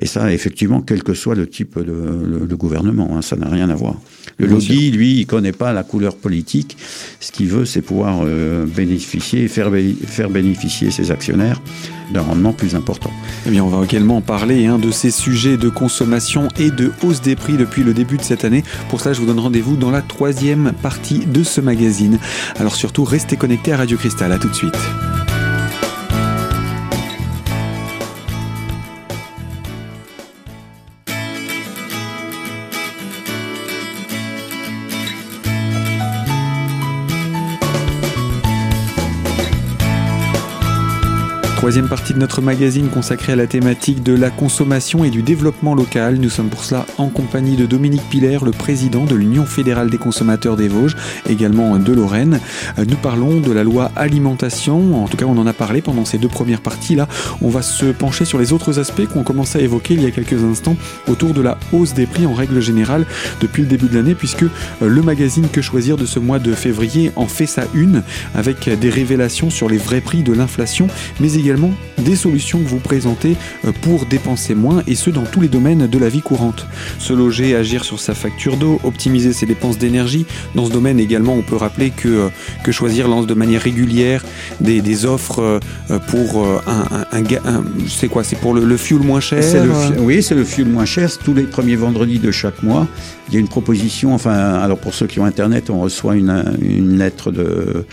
Et 0.00 0.06
ça, 0.06 0.32
effectivement, 0.32 0.80
quel 0.80 1.02
que 1.02 1.14
soit 1.14 1.36
le 1.36 1.46
type 1.46 1.78
de, 1.78 2.44
de, 2.44 2.54
gouvernement, 2.54 3.16
hein, 3.16 3.22
ça 3.22 3.36
n'a 3.36 3.48
rien 3.48 3.70
à 3.70 3.74
voir. 3.74 3.94
Le 4.38 4.46
lobby, 4.46 4.90
lui, 4.90 5.20
il 5.20 5.26
connaît 5.26 5.52
pas 5.52 5.72
la 5.72 5.84
couleur 5.84 6.16
politique. 6.16 6.76
Ce 7.20 7.30
qu'il 7.30 7.48
veut, 7.48 7.64
c'est 7.64 7.82
pouvoir 7.82 8.22
euh, 8.24 8.66
bénéficier, 8.66 9.46
faire, 9.48 9.70
faire 10.06 10.28
bénéficier 10.28 10.90
ses 10.90 11.10
actionnaires 11.12 11.60
d'un 12.12 12.20
rendement 12.20 12.52
plus 12.52 12.74
important. 12.74 13.10
Eh 13.46 13.50
bien, 13.50 13.64
on 13.64 13.68
va 13.68 13.84
également 13.84 14.20
parler 14.20 14.66
hein, 14.66 14.78
de 14.78 14.90
ces 14.90 15.10
sujets 15.10 15.56
de 15.56 15.68
consommation 15.68 16.48
et 16.58 16.70
de 16.70 16.92
hausse 17.02 17.22
des 17.22 17.36
prix 17.36 17.56
depuis 17.56 17.82
le 17.82 17.94
début 17.94 18.16
de 18.16 18.22
cette 18.22 18.44
année. 18.44 18.62
Pour 18.90 19.00
cela, 19.00 19.14
je 19.14 19.20
vous 19.20 19.26
donne 19.26 19.40
rendez-vous 19.40 19.76
dans 19.76 19.90
la 19.90 20.02
troisième 20.02 20.73
partie 20.82 21.26
de 21.26 21.42
ce 21.42 21.60
magazine. 21.60 22.18
Alors 22.58 22.76
surtout, 22.76 23.04
restez 23.04 23.36
connectés 23.36 23.72
à 23.72 23.78
Radio 23.78 23.96
Cristal. 23.96 24.32
À 24.32 24.38
tout 24.38 24.48
de 24.48 24.54
suite. 24.54 24.78
Troisième 41.64 41.88
partie 41.88 42.12
de 42.12 42.18
notre 42.18 42.42
magazine 42.42 42.90
consacrée 42.90 43.32
à 43.32 43.36
la 43.36 43.46
thématique 43.46 44.02
de 44.02 44.12
la 44.12 44.28
consommation 44.28 45.02
et 45.02 45.08
du 45.08 45.22
développement 45.22 45.74
local. 45.74 46.16
Nous 46.16 46.28
sommes 46.28 46.50
pour 46.50 46.62
cela 46.62 46.84
en 46.98 47.08
compagnie 47.08 47.56
de 47.56 47.64
Dominique 47.64 48.06
Piller, 48.10 48.36
le 48.44 48.50
président 48.50 49.06
de 49.06 49.14
l'Union 49.14 49.46
fédérale 49.46 49.88
des 49.88 49.96
consommateurs 49.96 50.56
des 50.58 50.68
Vosges, 50.68 50.94
également 51.26 51.78
de 51.78 51.92
Lorraine. 51.94 52.38
Nous 52.76 52.96
parlons 52.96 53.40
de 53.40 53.50
la 53.50 53.64
loi 53.64 53.90
alimentation. 53.96 55.02
En 55.02 55.08
tout 55.08 55.16
cas, 55.16 55.24
on 55.24 55.38
en 55.38 55.46
a 55.46 55.54
parlé 55.54 55.80
pendant 55.80 56.04
ces 56.04 56.18
deux 56.18 56.28
premières 56.28 56.60
parties. 56.60 56.96
Là, 56.96 57.08
on 57.40 57.48
va 57.48 57.62
se 57.62 57.86
pencher 57.86 58.26
sur 58.26 58.38
les 58.38 58.52
autres 58.52 58.78
aspects 58.78 59.06
qu'on 59.06 59.22
commençait 59.22 59.60
à 59.60 59.62
évoquer 59.62 59.94
il 59.94 60.02
y 60.02 60.06
a 60.06 60.10
quelques 60.10 60.44
instants 60.44 60.76
autour 61.08 61.32
de 61.32 61.40
la 61.40 61.56
hausse 61.72 61.94
des 61.94 62.04
prix 62.04 62.26
en 62.26 62.34
règle 62.34 62.60
générale 62.60 63.06
depuis 63.40 63.62
le 63.62 63.68
début 63.68 63.88
de 63.88 63.94
l'année, 63.94 64.14
puisque 64.14 64.42
euh, 64.42 64.48
le 64.80 65.00
magazine 65.00 65.48
Que 65.50 65.62
choisir 65.62 65.96
de 65.96 66.04
ce 66.04 66.18
mois 66.18 66.38
de 66.38 66.52
février 66.52 67.10
en 67.16 67.26
fait 67.26 67.46
sa 67.46 67.64
une 67.72 68.02
avec 68.34 68.68
des 68.68 68.90
révélations 68.90 69.48
sur 69.48 69.70
les 69.70 69.78
vrais 69.78 70.02
prix 70.02 70.22
de 70.22 70.34
l'inflation, 70.34 70.88
mais 71.20 71.32
également 71.32 71.53
des 71.98 72.16
solutions 72.16 72.58
que 72.58 72.68
vous 72.68 72.78
présentez 72.78 73.36
euh, 73.64 73.72
pour 73.82 74.06
dépenser 74.06 74.54
moins 74.54 74.82
et 74.86 74.94
ce 74.94 75.10
dans 75.10 75.24
tous 75.24 75.40
les 75.40 75.48
domaines 75.48 75.86
de 75.86 75.98
la 75.98 76.08
vie 76.08 76.20
courante. 76.20 76.66
Se 76.98 77.12
loger, 77.12 77.54
agir 77.54 77.84
sur 77.84 78.00
sa 78.00 78.14
facture 78.14 78.56
d'eau, 78.56 78.80
optimiser 78.84 79.32
ses 79.32 79.46
dépenses 79.46 79.78
d'énergie. 79.78 80.26
Dans 80.54 80.66
ce 80.66 80.72
domaine 80.72 80.98
également, 80.98 81.34
on 81.34 81.42
peut 81.42 81.56
rappeler 81.56 81.90
que, 81.90 82.08
euh, 82.08 82.28
que 82.62 82.72
choisir 82.72 83.08
lance 83.08 83.26
de 83.26 83.34
manière 83.34 83.62
régulière 83.62 84.24
des, 84.60 85.06
offres 85.06 85.60
euh, 85.90 85.98
pour 86.08 86.46
un, 86.66 87.04
un, 87.12 87.64
c'est 87.88 88.08
quoi 88.08 88.22
C'est 88.22 88.36
pour 88.36 88.54
le, 88.54 88.76
fuel 88.76 89.00
moins 89.00 89.20
cher 89.20 89.42
Oui, 89.98 90.22
c'est 90.22 90.34
le 90.34 90.44
fuel 90.44 90.68
moins 90.68 90.84
cher. 90.84 91.10
Tous 91.18 91.34
les 91.34 91.42
premiers 91.42 91.76
vendredis 91.76 92.18
de 92.18 92.30
chaque 92.30 92.62
mois, 92.62 92.86
il 93.28 93.34
y 93.34 93.36
a 93.36 93.40
une 93.40 93.48
proposition. 93.48 94.14
Enfin, 94.14 94.54
alors 94.54 94.78
pour 94.78 94.94
ceux 94.94 95.06
qui 95.06 95.20
ont 95.20 95.24
Internet, 95.24 95.70
on 95.70 95.80
reçoit 95.80 96.16
une, 96.16 96.56
une 96.62 96.98
lettre 96.98 97.30
de 97.30 97.84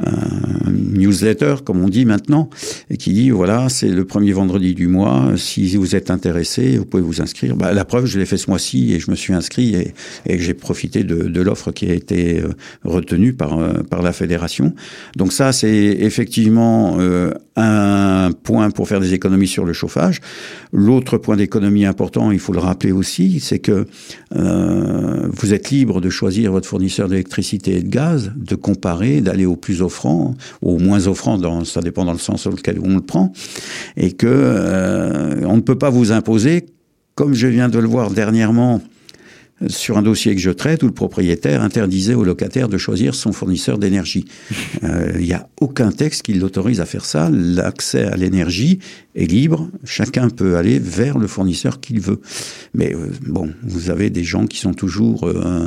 un 0.00 0.70
newsletter, 0.70 1.56
comme 1.64 1.82
on 1.82 1.88
dit 1.88 2.04
maintenant, 2.04 2.50
et 2.90 2.96
qui 2.96 3.12
dit 3.12 3.30
voilà, 3.30 3.68
c'est 3.68 3.88
le 3.88 4.04
premier 4.04 4.32
vendredi 4.32 4.74
du 4.74 4.88
mois. 4.88 5.32
Si 5.36 5.76
vous 5.76 5.94
êtes 5.94 6.10
intéressé, 6.10 6.78
vous 6.78 6.84
pouvez 6.84 7.02
vous 7.02 7.20
inscrire. 7.20 7.56
Bah, 7.56 7.72
la 7.72 7.84
preuve, 7.84 8.06
je 8.06 8.18
l'ai 8.18 8.26
fait 8.26 8.36
ce 8.36 8.50
mois-ci 8.50 8.92
et 8.94 9.00
je 9.00 9.10
me 9.10 9.16
suis 9.16 9.32
inscrit 9.32 9.74
et, 9.74 9.94
j'ai 10.38 10.54
profité 10.54 11.04
de, 11.04 11.40
l'offre 11.40 11.72
qui 11.72 11.90
a 11.90 11.94
été 11.94 12.40
euh, 12.40 12.48
retenue 12.84 13.34
par 13.34 13.58
euh, 13.58 13.82
par 13.82 14.02
la 14.02 14.12
fédération. 14.12 14.74
Donc 15.16 15.32
ça, 15.32 15.52
c'est 15.52 15.68
effectivement 16.00 16.96
euh, 16.98 17.32
un 17.56 18.30
point 18.42 18.70
pour 18.70 18.88
faire 18.88 19.00
des 19.00 19.14
économies 19.14 19.46
sur 19.46 19.64
le 19.64 19.72
chauffage. 19.72 20.20
L'autre 20.72 21.18
point 21.18 21.36
d'économie 21.36 21.84
important, 21.84 22.30
il 22.30 22.38
faut 22.38 22.52
le 22.52 22.58
rappeler 22.58 22.92
aussi, 22.92 23.40
c'est 23.40 23.60
que 23.60 23.86
euh, 24.34 25.30
vous 25.44 25.52
êtes 25.52 25.68
libre 25.68 26.00
de 26.00 26.08
choisir 26.08 26.52
votre 26.52 26.66
fournisseur 26.66 27.06
d'électricité 27.06 27.76
et 27.76 27.82
de 27.82 27.88
gaz, 27.88 28.32
de 28.34 28.54
comparer, 28.54 29.20
d'aller 29.20 29.44
au 29.44 29.56
plus 29.56 29.82
offrant, 29.82 30.34
au 30.62 30.78
moins 30.78 31.06
offrant, 31.06 31.36
dans, 31.36 31.66
ça 31.66 31.82
dépend 31.82 32.06
dans 32.06 32.14
le 32.14 32.18
sens 32.18 32.46
lequel 32.46 32.78
on 32.82 32.94
le 32.94 33.02
prend, 33.02 33.30
et 33.98 34.12
que 34.12 34.26
euh, 34.26 35.44
on 35.44 35.56
ne 35.56 35.60
peut 35.60 35.76
pas 35.76 35.90
vous 35.90 36.12
imposer, 36.12 36.64
comme 37.14 37.34
je 37.34 37.46
viens 37.46 37.68
de 37.68 37.78
le 37.78 37.86
voir 37.86 38.10
dernièrement 38.10 38.80
sur 39.68 39.96
un 39.96 40.02
dossier 40.02 40.34
que 40.34 40.40
je 40.40 40.50
traite 40.50 40.82
où 40.82 40.86
le 40.86 40.92
propriétaire 40.92 41.62
interdisait 41.62 42.14
au 42.14 42.24
locataire 42.24 42.68
de 42.68 42.76
choisir 42.76 43.14
son 43.14 43.32
fournisseur 43.32 43.78
d'énergie. 43.78 44.24
Euh, 44.82 45.12
il 45.18 45.24
n'y 45.24 45.32
a 45.32 45.48
aucun 45.60 45.92
texte 45.92 46.22
qui 46.22 46.34
l'autorise 46.34 46.80
à 46.80 46.84
faire 46.84 47.04
ça. 47.04 47.30
L'accès 47.30 48.04
à 48.04 48.16
l'énergie 48.16 48.80
est 49.14 49.24
libre. 49.24 49.70
Chacun 49.84 50.28
peut 50.28 50.56
aller 50.56 50.78
vers 50.78 51.16
le 51.16 51.26
fournisseur 51.26 51.80
qu'il 51.80 52.00
veut. 52.00 52.20
Mais 52.74 52.94
euh, 52.94 53.08
bon, 53.26 53.50
vous 53.62 53.88
avez 53.88 54.10
des 54.10 54.24
gens 54.24 54.46
qui 54.46 54.58
sont 54.58 54.74
toujours... 54.74 55.26
Euh, 55.26 55.66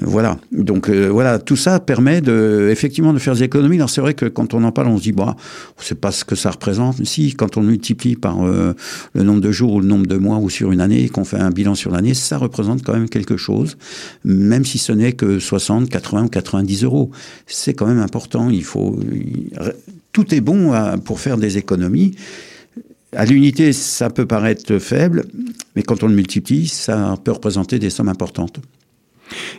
voilà. 0.00 0.38
Donc 0.52 0.88
voilà, 0.88 1.38
tout 1.38 1.56
ça 1.56 1.78
permet 1.80 2.20
de, 2.20 2.68
effectivement 2.70 3.12
de 3.12 3.18
faire 3.18 3.34
des 3.34 3.42
économies. 3.42 3.76
Alors 3.76 3.90
c'est 3.90 4.00
vrai 4.00 4.14
que 4.14 4.26
quand 4.26 4.54
on 4.54 4.64
en 4.64 4.72
parle, 4.72 4.88
on 4.88 4.96
se 4.96 5.02
dit, 5.02 5.12
bah, 5.12 5.36
on 5.76 5.82
ne 5.82 5.84
sait 5.84 5.94
pas 5.94 6.12
ce 6.12 6.24
que 6.24 6.36
ça 6.36 6.50
représente. 6.50 7.04
Si, 7.04 7.34
quand 7.34 7.56
on 7.56 7.62
multiplie 7.62 8.16
par 8.16 8.38
le 8.46 8.74
nombre 9.22 9.40
de 9.40 9.52
jours 9.52 9.74
ou 9.74 9.80
le 9.80 9.86
nombre 9.86 10.06
de 10.06 10.16
mois 10.16 10.38
ou 10.38 10.48
sur 10.48 10.72
une 10.72 10.80
année, 10.80 11.08
qu'on 11.08 11.24
fait 11.24 11.38
un 11.38 11.50
bilan 11.50 11.74
sur 11.74 11.90
l'année, 11.90 12.14
ça 12.14 12.38
représente 12.38 12.82
quand 12.82 12.94
même 12.94 13.07
quelque 13.08 13.36
chose, 13.36 13.76
même 14.24 14.64
si 14.64 14.78
ce 14.78 14.92
n'est 14.92 15.12
que 15.12 15.38
60, 15.38 15.88
80 15.88 16.24
ou 16.24 16.28
90 16.28 16.84
euros. 16.84 17.10
C'est 17.46 17.74
quand 17.74 17.86
même 17.86 18.00
important. 18.00 18.50
Il 18.50 18.64
faut, 18.64 18.98
tout 20.12 20.34
est 20.34 20.40
bon 20.40 20.72
pour 21.04 21.20
faire 21.20 21.36
des 21.36 21.58
économies. 21.58 22.14
À 23.12 23.24
l'unité, 23.24 23.72
ça 23.72 24.10
peut 24.10 24.26
paraître 24.26 24.78
faible, 24.78 25.24
mais 25.74 25.82
quand 25.82 26.02
on 26.02 26.08
le 26.08 26.14
multiplie, 26.14 26.68
ça 26.68 27.18
peut 27.24 27.32
représenter 27.32 27.78
des 27.78 27.90
sommes 27.90 28.08
importantes. 28.08 28.60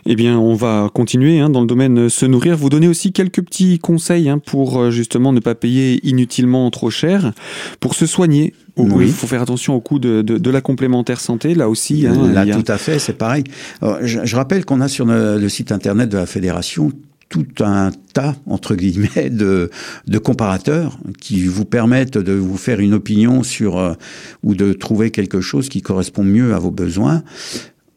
Eh 0.06 0.16
bien, 0.16 0.38
on 0.38 0.54
va 0.54 0.90
continuer 0.92 1.40
hein, 1.40 1.50
dans 1.50 1.60
le 1.60 1.66
domaine 1.66 2.08
se 2.08 2.26
nourrir. 2.26 2.56
Vous 2.56 2.70
donner 2.70 2.88
aussi 2.88 3.12
quelques 3.12 3.42
petits 3.42 3.78
conseils 3.78 4.28
hein, 4.28 4.38
pour 4.38 4.80
euh, 4.80 4.90
justement 4.90 5.32
ne 5.32 5.40
pas 5.40 5.54
payer 5.54 6.00
inutilement 6.06 6.70
trop 6.70 6.90
cher, 6.90 7.32
pour 7.80 7.94
se 7.94 8.06
soigner 8.06 8.54
oui. 8.76 9.06
Il 9.08 9.12
faut 9.12 9.26
faire 9.26 9.42
attention 9.42 9.74
au 9.74 9.80
coût 9.80 9.98
de, 9.98 10.22
de, 10.22 10.38
de 10.38 10.50
la 10.50 10.62
complémentaire 10.62 11.20
santé, 11.20 11.54
là 11.54 11.68
aussi. 11.68 12.06
Hein, 12.06 12.32
là, 12.32 12.46
tout 12.46 12.64
à 12.66 12.78
fait, 12.78 12.98
c'est 12.98 13.12
pareil. 13.12 13.44
je, 13.82 14.24
je, 14.24 14.36
rappelle 14.36 14.64
qu'on 14.64 14.80
a 14.80 14.88
sur 14.88 15.04
le, 15.04 15.38
le, 15.38 15.48
site 15.50 15.70
internet 15.70 16.08
de 16.08 16.16
la 16.16 16.24
fédération 16.24 16.90
tout 17.30 17.46
un 17.60 17.92
tas, 18.12 18.34
entre 18.46 18.74
guillemets, 18.74 19.30
de, 19.30 19.70
de, 20.06 20.18
comparateurs 20.18 20.98
qui 21.20 21.46
vous 21.46 21.64
permettent 21.64 22.18
de 22.18 22.32
vous 22.32 22.58
faire 22.58 22.80
une 22.80 22.92
opinion 22.92 23.42
sur 23.42 23.78
euh, 23.78 23.94
ou 24.42 24.54
de 24.54 24.74
trouver 24.74 25.10
quelque 25.10 25.40
chose 25.40 25.68
qui 25.68 25.80
correspond 25.80 26.24
mieux 26.24 26.54
à 26.54 26.58
vos 26.58 26.72
besoins, 26.72 27.22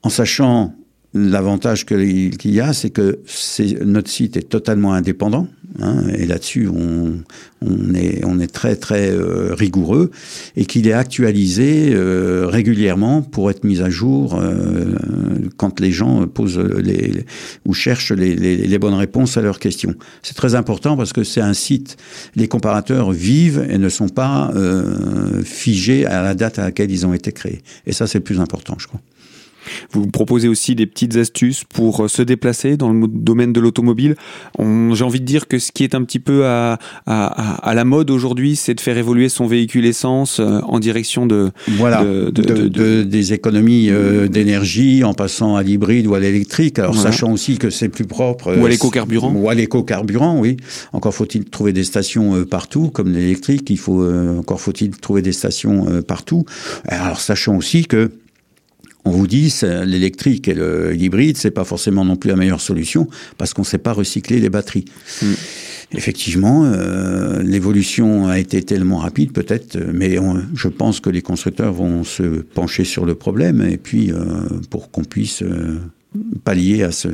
en 0.04 0.10
sachant 0.10 0.76
L'avantage 1.16 1.86
qu'il 1.86 2.34
y 2.46 2.60
a, 2.60 2.74
c'est 2.74 2.90
que 2.90 3.20
notre 3.86 4.10
site 4.10 4.36
est 4.36 4.50
totalement 4.50 4.94
indépendant, 4.94 5.48
hein, 5.80 6.08
et 6.16 6.26
là-dessus 6.26 6.68
on, 6.68 7.94
est, 7.94 8.52
très 8.52 8.76
très 8.76 9.12
euh, 9.12 9.54
rigoureux, 9.54 10.10
et 10.56 10.66
qu'il 10.66 10.88
est 10.88 10.94
actualisé 10.94 11.92
euh, 11.94 12.48
régulièrement 12.48 13.22
pour 13.22 13.52
être 13.52 13.64
mis 13.64 13.82
à 13.82 13.92
jour 13.92 14.40
euh, 14.42 14.96
quand 15.56 15.80
les 15.80 15.92
gens 15.92 16.26
posent 16.26 16.58
les, 16.58 17.26
ou 17.68 17.76
cherchent 17.76 18.12
les, 18.12 18.36
les, 18.36 18.80
bonnes 18.80 18.96
réponses 18.96 19.38
à 19.38 19.42
leurs 19.42 19.60
questions. 19.60 19.94
C'est 20.24 20.36
très 20.36 20.56
important 20.56 20.98
parce 20.98 21.14
que 21.14 21.24
c'est 21.24 21.42
un 21.42 21.54
site, 21.54 21.96
les 22.36 22.48
comparateurs 22.48 23.12
vivent 23.12 23.64
et 23.70 23.78
ne 23.78 23.90
sont 23.90 24.10
pas 24.10 24.52
figés 25.44 26.08
à 26.08 26.24
la 26.24 26.34
date 26.34 26.58
à 26.58 26.64
laquelle 26.64 26.90
ils 26.90 27.06
ont 27.06 27.14
été 27.14 27.32
créés. 27.32 27.62
Et 27.86 27.94
ça, 27.94 28.08
c'est 28.08 28.18
le 28.18 28.24
plus 28.24 28.40
important, 28.40 28.78
je 28.80 28.88
crois. 28.88 29.00
Vous 29.92 30.08
proposez 30.08 30.48
aussi 30.48 30.76
des 30.76 30.86
petites 30.86 31.16
astuces 31.18 31.64
pour 31.64 32.04
euh, 32.06 32.08
se 32.08 32.22
déplacer 32.22 32.78
dans 32.78 32.92
le 32.92 33.08
domaine 33.08 33.54
de 33.54 33.60
l'automobile. 33.60 34.16
J'ai 34.60 35.04
envie 35.04 35.20
de 35.20 35.26
dire 35.26 35.48
que 35.48 35.60
ce 35.60 35.72
qui 35.72 35.84
est 35.84 35.96
un 35.96 36.04
petit 36.04 36.20
peu 36.20 36.46
à, 36.46 36.80
à, 37.06 37.70
à 37.70 37.74
la 37.74 37.86
mode 37.86 38.10
aujourd'hui, 38.10 38.56
c'est 38.56 38.74
de 38.74 38.82
faire 38.82 38.98
évoluer 38.98 39.30
son 39.30 39.46
véhicule 39.48 39.86
essence 39.86 40.40
euh, 40.40 40.60
en 40.64 40.80
direction 40.80 41.26
de 41.26 41.52
voilà 41.78 42.04
de, 42.04 42.30
de, 42.30 42.68
de, 42.68 43.04
des 43.04 43.34
économies 43.34 43.90
euh, 43.90 44.28
d'énergie 44.28 45.04
en 45.04 45.14
passant 45.14 45.56
à 45.56 45.64
l'hybride 45.64 46.08
ou 46.08 46.16
à 46.16 46.20
l'électrique. 46.20 46.80
Alors 46.80 46.96
sachant 46.96 47.32
aussi 47.32 47.58
que 47.58 47.70
c'est 47.70 47.90
plus 47.90 48.06
propre. 48.06 48.56
Ou 48.56 48.66
à 48.66 48.70
l'éco-carburant. 48.70 49.34
Ou 49.34 49.50
à 49.50 49.54
l'éco-carburant, 49.54 50.40
oui. 50.40 50.58
Encore 50.92 51.14
faut-il 51.14 51.46
trouver 51.46 51.74
des 51.74 51.84
stations 51.84 52.46
partout, 52.46 52.90
comme 52.90 53.12
l'électrique. 53.12 53.70
Il 53.70 53.78
faut 53.78 54.04
encore 54.38 54.62
faut-il 54.62 54.92
trouver 54.92 55.22
des 55.22 55.32
stations 55.34 56.02
partout. 56.04 56.46
Alors 56.88 57.20
sachant 57.20 57.58
aussi 57.58 57.86
que 57.86 58.12
on 59.06 59.12
vous 59.12 59.28
dit 59.28 59.54
l'électrique 59.86 60.48
et 60.48 60.56
l'hybride, 60.94 61.38
c'est 61.38 61.52
pas 61.52 61.66
forcément 61.66 62.06
non 62.06 62.16
plus 62.16 62.30
la 62.30 62.36
meilleure 62.36 62.62
solution 62.62 63.08
parce 63.38 63.54
qu'on 63.54 63.64
ne 63.64 63.68
sait 63.68 63.78
pas 63.78 63.94
recycler 63.94 64.40
les 64.40 64.50
batteries. 64.50 64.86
Mm. 65.22 65.34
Effectivement, 65.96 66.66
euh, 66.66 67.44
l'évolution 67.44 68.28
a 68.28 68.40
été 68.40 68.64
tellement 68.64 68.98
rapide, 68.98 69.32
peut-être, 69.32 69.78
mais 69.94 70.18
je 70.56 70.68
pense 70.68 71.00
que 71.00 71.10
les 71.10 71.22
constructeurs 71.22 71.74
vont 71.74 72.04
se 72.04 72.24
pencher 72.24 72.84
sur 72.84 73.06
le 73.06 73.16
problème 73.16 73.62
et 73.62 73.78
puis 73.78 74.12
euh, 74.12 74.18
pour 74.70 74.90
qu'on 74.90 75.04
puisse 75.04 75.44
euh, 75.44 75.80
pallier 76.44 76.84
à, 76.84 76.92
ce, 76.92 77.10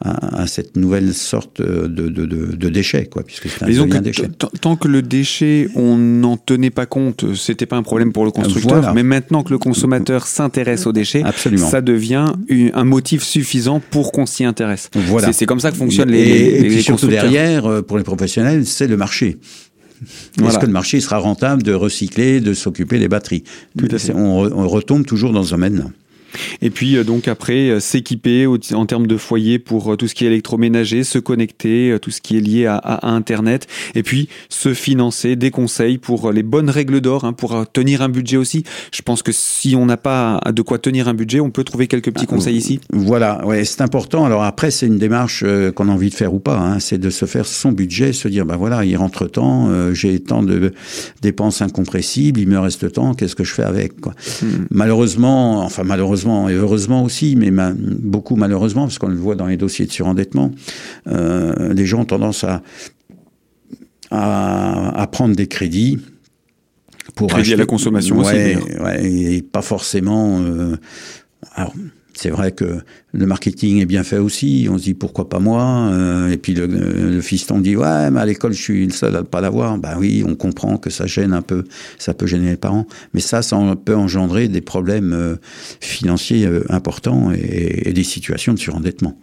à, 0.00 0.46
cette 0.46 0.76
nouvelle 0.76 1.14
sorte 1.14 1.60
de, 1.60 1.86
de, 1.86 2.08
de, 2.08 2.54
de 2.54 2.68
déchet, 2.68 3.06
quoi, 3.06 3.22
puisque 3.22 3.48
c'est 3.48 3.64
un 3.64 4.00
déchet. 4.00 4.28
Tant 4.60 4.76
que 4.76 4.88
le 4.88 5.02
déchet, 5.02 5.68
on 5.74 5.96
n'en 5.96 6.36
tenait 6.36 6.70
pas 6.70 6.86
compte, 6.86 7.34
c'était 7.34 7.66
pas 7.66 7.76
un 7.76 7.82
problème 7.82 8.12
pour 8.12 8.24
le 8.24 8.30
constructeur, 8.30 8.94
mais 8.94 9.02
maintenant 9.02 9.42
que 9.42 9.50
le 9.50 9.58
consommateur 9.58 10.26
s'intéresse 10.26 10.86
aux 10.86 10.92
déchets, 10.92 11.22
Absolument. 11.24 11.66
ça 11.68 11.80
devient 11.80 12.26
un 12.74 12.84
motif 12.84 13.22
suffisant 13.22 13.80
pour 13.90 14.12
qu'on 14.12 14.26
s'y 14.26 14.44
intéresse. 14.44 14.90
Voilà. 14.94 15.32
C'est 15.32 15.46
comme 15.46 15.60
ça 15.60 15.70
que 15.70 15.76
fonctionnent 15.76 16.10
les, 16.10 16.18
et, 16.18 16.60
et 16.60 16.68
puis 16.68 16.82
surtout 16.82 17.08
derrière, 17.08 17.66
euh, 17.66 17.82
pour 17.82 17.98
les 17.98 18.04
professionnels, 18.04 18.66
c'est 18.66 18.86
le 18.86 18.96
marché. 18.96 19.38
Est-ce 20.42 20.58
que 20.58 20.66
le 20.66 20.72
marché 20.72 21.00
sera 21.00 21.18
rentable 21.18 21.62
de 21.62 21.72
recycler, 21.72 22.40
de 22.40 22.52
s'occuper 22.52 22.98
des 22.98 23.08
batteries? 23.08 23.44
On, 24.14 24.50
on, 24.52 24.68
retombe 24.68 25.06
toujours 25.06 25.32
dans 25.32 25.44
ce 25.44 25.50
domaine-là. 25.50 25.86
Et 26.62 26.70
puis 26.70 26.96
euh, 26.96 27.04
donc 27.04 27.28
après 27.28 27.70
euh, 27.70 27.80
s'équiper 27.80 28.46
en 28.46 28.86
termes 28.86 29.06
de 29.06 29.16
foyer 29.16 29.58
pour 29.58 29.92
euh, 29.92 29.96
tout 29.96 30.08
ce 30.08 30.14
qui 30.14 30.24
est 30.24 30.28
électroménager, 30.28 31.04
se 31.04 31.18
connecter, 31.18 31.96
tout 32.00 32.10
ce 32.10 32.20
qui 32.20 32.36
est 32.36 32.40
lié 32.40 32.66
à, 32.66 32.76
à 32.76 33.10
Internet, 33.10 33.66
et 33.94 34.02
puis 34.02 34.28
se 34.48 34.74
financer 34.74 35.36
des 35.36 35.50
conseils 35.50 35.98
pour 35.98 36.32
les 36.32 36.42
bonnes 36.42 36.70
règles 36.70 37.00
d'or, 37.00 37.24
hein, 37.24 37.32
pour 37.32 37.64
tenir 37.72 38.02
un 38.02 38.08
budget 38.08 38.36
aussi. 38.36 38.64
Je 38.92 39.02
pense 39.02 39.22
que 39.22 39.32
si 39.32 39.76
on 39.76 39.86
n'a 39.86 39.96
pas 39.96 40.40
de 40.52 40.62
quoi 40.62 40.78
tenir 40.78 41.08
un 41.08 41.14
budget, 41.14 41.40
on 41.40 41.50
peut 41.50 41.64
trouver 41.64 41.86
quelques 41.86 42.12
petits 42.12 42.26
ah, 42.28 42.34
conseils 42.34 42.56
ici. 42.56 42.80
Voilà, 42.92 43.44
ouais, 43.46 43.64
c'est 43.64 43.80
important. 43.80 44.24
Alors 44.24 44.42
après, 44.42 44.70
c'est 44.70 44.86
une 44.86 44.98
démarche 44.98 45.44
qu'on 45.74 45.88
a 45.88 45.92
envie 45.92 46.10
de 46.10 46.14
faire 46.14 46.34
ou 46.34 46.40
pas. 46.40 46.58
Hein. 46.58 46.80
C'est 46.80 46.98
de 46.98 47.10
se 47.10 47.26
faire 47.26 47.46
son 47.46 47.72
budget, 47.72 48.12
se 48.12 48.28
dire 48.28 48.46
ben 48.46 48.56
voilà, 48.56 48.84
il 48.84 48.96
rentre 48.96 49.26
tant, 49.26 49.92
j'ai 49.92 50.20
tant 50.20 50.42
de 50.42 50.72
dépenses 51.22 51.62
incompressibles, 51.62 52.40
il 52.40 52.48
me 52.48 52.58
reste 52.58 52.92
tant, 52.92 53.14
qu'est-ce 53.14 53.36
que 53.36 53.44
je 53.44 53.52
fais 53.52 53.62
avec 53.62 54.00
quoi. 54.00 54.12
Hmm. 54.42 54.66
Malheureusement, 54.70 55.64
enfin 55.64 55.84
malheureusement 55.84 56.23
et 56.48 56.54
heureusement 56.54 57.04
aussi, 57.04 57.36
mais 57.36 57.50
beaucoup 57.74 58.36
malheureusement, 58.36 58.82
parce 58.82 58.98
qu'on 58.98 59.08
le 59.08 59.16
voit 59.16 59.34
dans 59.34 59.46
les 59.46 59.56
dossiers 59.56 59.86
de 59.86 59.92
surendettement, 59.92 60.50
euh, 61.06 61.72
les 61.72 61.86
gens 61.86 62.00
ont 62.00 62.04
tendance 62.04 62.44
à, 62.44 62.62
à, 64.10 65.06
prendre 65.08 65.34
des 65.34 65.46
crédits 65.46 65.98
pour 67.14 67.28
Crédit 67.28 67.54
à 67.54 67.56
la 67.56 67.66
consommation 67.66 68.18
aussi. 68.18 68.34
Ouais, 68.80 69.04
et 69.04 69.42
pas 69.42 69.62
forcément. 69.62 70.40
Euh, 70.40 70.76
alors, 71.54 71.74
c'est 72.14 72.30
vrai 72.30 72.52
que 72.52 72.80
le 73.12 73.26
marketing 73.26 73.80
est 73.80 73.86
bien 73.86 74.04
fait 74.04 74.18
aussi. 74.18 74.68
On 74.70 74.78
se 74.78 74.84
dit 74.84 74.94
pourquoi 74.94 75.28
pas 75.28 75.40
moi. 75.40 75.90
Euh, 75.92 76.30
et 76.30 76.36
puis 76.36 76.54
le, 76.54 76.66
le, 76.66 77.20
fiston 77.20 77.58
dit 77.58 77.76
ouais, 77.76 78.10
mais 78.10 78.20
à 78.20 78.26
l'école 78.26 78.52
je 78.52 78.62
suis 78.62 78.86
le 78.86 78.92
seul 78.92 79.14
à 79.16 79.20
ne 79.20 79.26
pas 79.26 79.40
l'avoir. 79.40 79.78
Ben 79.78 79.96
oui, 79.98 80.24
on 80.26 80.34
comprend 80.34 80.76
que 80.76 80.90
ça 80.90 81.06
gêne 81.06 81.32
un 81.32 81.42
peu, 81.42 81.64
ça 81.98 82.14
peut 82.14 82.26
gêner 82.26 82.50
les 82.50 82.56
parents. 82.56 82.86
Mais 83.12 83.20
ça, 83.20 83.42
ça 83.42 83.58
peut 83.84 83.96
engendrer 83.96 84.48
des 84.48 84.60
problèmes 84.60 85.12
euh, 85.12 85.36
financiers 85.80 86.46
euh, 86.46 86.64
importants 86.70 87.32
et, 87.32 87.88
et, 87.88 87.92
des 87.92 88.04
situations 88.04 88.54
de 88.54 88.58
surendettement. 88.58 89.18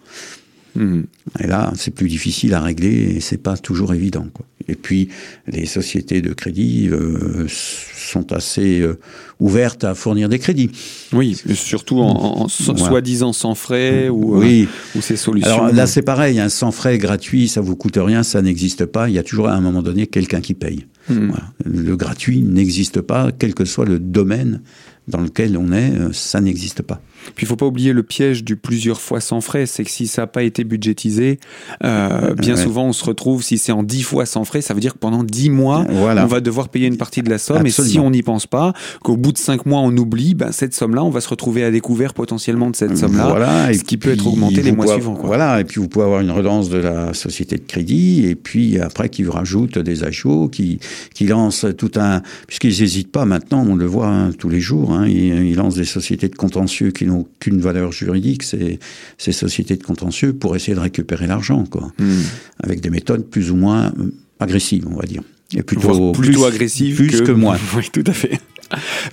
Et 0.78 1.48
là, 1.48 1.74
c'est 1.76 1.92
plus 1.92 2.08
difficile 2.08 2.54
à 2.54 2.62
régler 2.62 3.16
et 3.16 3.20
c'est 3.20 3.38
pas 3.38 3.58
toujours 3.58 3.94
évident. 3.94 4.28
Quoi. 4.34 4.46
Et 4.68 4.76
puis, 4.76 5.10
les 5.48 5.66
sociétés 5.66 6.22
de 6.22 6.34
crédit 6.34 6.88
euh, 6.90 7.46
sont 7.48 8.32
assez 8.32 8.80
euh, 8.80 8.98
ouvertes 9.40 9.84
à 9.84 9.96
fournir 9.96 10.30
des 10.30 10.40
crédits. 10.40 10.72
Oui, 11.12 11.38
surtout 11.54 12.00
en, 12.00 12.48
soi-disant 12.48 13.34
sans 13.34 13.56
frais 13.56 14.08
ou, 14.10 14.38
oui. 14.38 14.68
ou 14.96 15.02
ces 15.02 15.18
solutions. 15.18 15.52
Alors 15.52 15.74
là, 15.74 15.88
c'est 15.88 16.04
pareil, 16.04 16.40
un 16.40 16.50
sans 16.50 16.72
frais 16.72 16.98
gratuit, 16.98 17.48
ça 17.48 17.60
vous 17.60 17.76
coûte 17.76 17.98
rien, 17.98 18.24
ça 18.24 18.42
n'existe 18.42 18.86
pas. 18.86 19.10
Il 19.10 19.16
y 19.16 19.20
a 19.20 19.24
toujours 19.24 19.50
à 19.50 19.54
un 19.54 19.62
moment 19.62 19.82
donné 19.82 20.08
quelqu'un 20.08 20.42
qui 20.42 20.54
paye. 20.54 20.86
Mhm. 21.10 21.34
Le 21.66 21.96
gratuit 21.98 22.42
n'existe 22.42 23.02
pas, 23.02 23.32
quel 23.38 23.54
que 23.54 23.66
soit 23.66 23.86
le 23.86 24.00
domaine 24.00 24.62
dans 25.08 25.22
lequel 25.22 25.58
on 25.58 25.74
est, 25.74 26.14
ça 26.14 26.40
n'existe 26.40 26.84
pas. 26.84 27.02
Puis 27.36 27.46
il 27.46 27.48
faut 27.48 27.56
pas 27.56 27.66
oublier 27.66 27.94
le 27.94 28.04
piège 28.04 28.44
du 28.44 28.56
plusieurs 28.56 29.00
fois 29.00 29.20
sans 29.20 29.42
frais, 29.42 29.66
c'est 29.66 29.84
que 29.84 29.92
si 29.92 30.08
ça 30.08 30.24
n'a 30.24 30.28
pas 30.28 30.44
été 30.44 30.64
budgétisé, 30.64 31.40
euh, 31.84 32.34
bien 32.36 32.56
souvent 32.56 32.86
on 32.86 32.94
se 32.94 33.04
retrouve, 33.04 33.44
si 33.44 33.58
c'est 33.58 33.72
en 33.72 33.84
dix 33.84 34.04
fois 34.04 34.26
sans 34.26 34.44
frais, 34.44 34.62
ça 34.62 34.74
veut 34.74 34.80
dire 34.80 34.94
que 34.94 35.00
pendant 35.00 35.24
dix 35.24 35.50
mois, 35.50 35.86
on 35.90 36.26
va 36.26 36.40
devoir 36.42 36.70
payer 36.70 36.88
une 36.88 36.98
partie 36.98 37.22
de 37.22 37.30
la 37.30 37.38
somme. 37.38 37.66
Et 37.66 37.72
si 37.72 38.00
on 38.00 38.12
n'y 38.12 38.24
pense 38.24 38.48
pas, 38.48 38.74
qu'au 39.04 39.18
bout 39.18 39.32
de 39.32 39.38
cinq 39.38 39.66
mois 39.66 39.80
on 39.82 39.96
oublie, 39.98 40.36
ben, 40.36 40.52
cette 40.52 40.74
somme-là, 40.74 41.04
on 41.04 41.10
va 41.10 41.22
se 41.22 41.30
retrouver 41.30 41.64
à 41.64 41.72
découvert 41.72 42.14
potentiellement 42.14 42.70
de 42.70 42.76
cette 42.76 42.98
somme-là, 42.98 43.28
voilà, 43.30 43.74
ce 43.74 43.84
qui 43.84 43.98
peut 43.98 44.12
être 44.12 44.28
augmenté 44.28 44.62
les 44.62 44.72
mois 44.72 44.88
suivants. 44.88 45.20
Voilà, 45.24 45.60
et 45.60 45.64
puis 45.64 45.80
vous 45.80 45.88
pouvez 45.88 46.06
avoir 46.06 46.22
une 46.22 46.32
relance 46.32 46.70
de 46.70 46.78
la 46.78 47.14
société 47.14 47.58
de 47.58 47.66
crédit, 47.66 48.26
et 48.28 48.36
puis 48.36 48.80
après 48.80 49.10
qui 49.10 49.24
vous 49.24 49.32
rajoute 49.32 49.78
des 49.78 50.04
ajouts, 50.04 50.50
qui, 50.50 50.80
qui 51.14 51.26
lance 51.26 51.66
tout 51.78 51.92
un... 51.96 52.22
Puisqu'ils 52.48 52.80
n'hésitent 52.80 53.12
pas 53.12 53.26
maintenant, 53.26 53.66
on 53.68 53.76
le 53.76 53.86
voit 53.86 54.08
hein, 54.08 54.32
tous 54.32 54.50
les 54.50 54.60
jours, 54.60 54.92
hein, 54.94 55.08
ils, 55.08 55.46
ils 55.46 55.56
lancent 55.56 55.76
des 55.76 55.86
sociétés 55.86 56.30
de 56.30 56.36
contentieux 56.36 56.92
qui 56.92 57.06
n'ont 57.12 57.28
qu'une 57.40 57.60
valeur 57.60 57.92
juridique, 57.92 58.44
ces, 58.44 58.80
ces 59.18 59.32
sociétés 59.32 59.76
de 59.76 59.84
contentieux, 59.84 60.34
pour 60.34 60.56
essayer 60.56 60.76
de 60.76 60.80
récupérer 60.80 61.28
l'argent, 61.28 61.66
quoi. 61.66 61.92
Hmm. 62.00 62.22
Avec 62.60 62.82
des 62.82 62.90
méthodes 62.90 63.26
plus 63.26 63.52
ou 63.52 63.56
moins 63.56 63.94
euh, 64.00 64.12
agressives, 64.40 64.88
on 64.88 64.96
va 64.96 65.06
dire. 65.06 65.22
Et 65.54 65.64
plutôt, 65.64 66.12
plutôt 66.12 66.46
agressives 66.46 66.96
plus 66.96 67.10
que, 67.10 67.26
que 67.26 67.32
moins. 67.32 67.58
Oui, 67.76 67.90
tout 67.92 68.04
à 68.06 68.14
fait. 68.14 68.40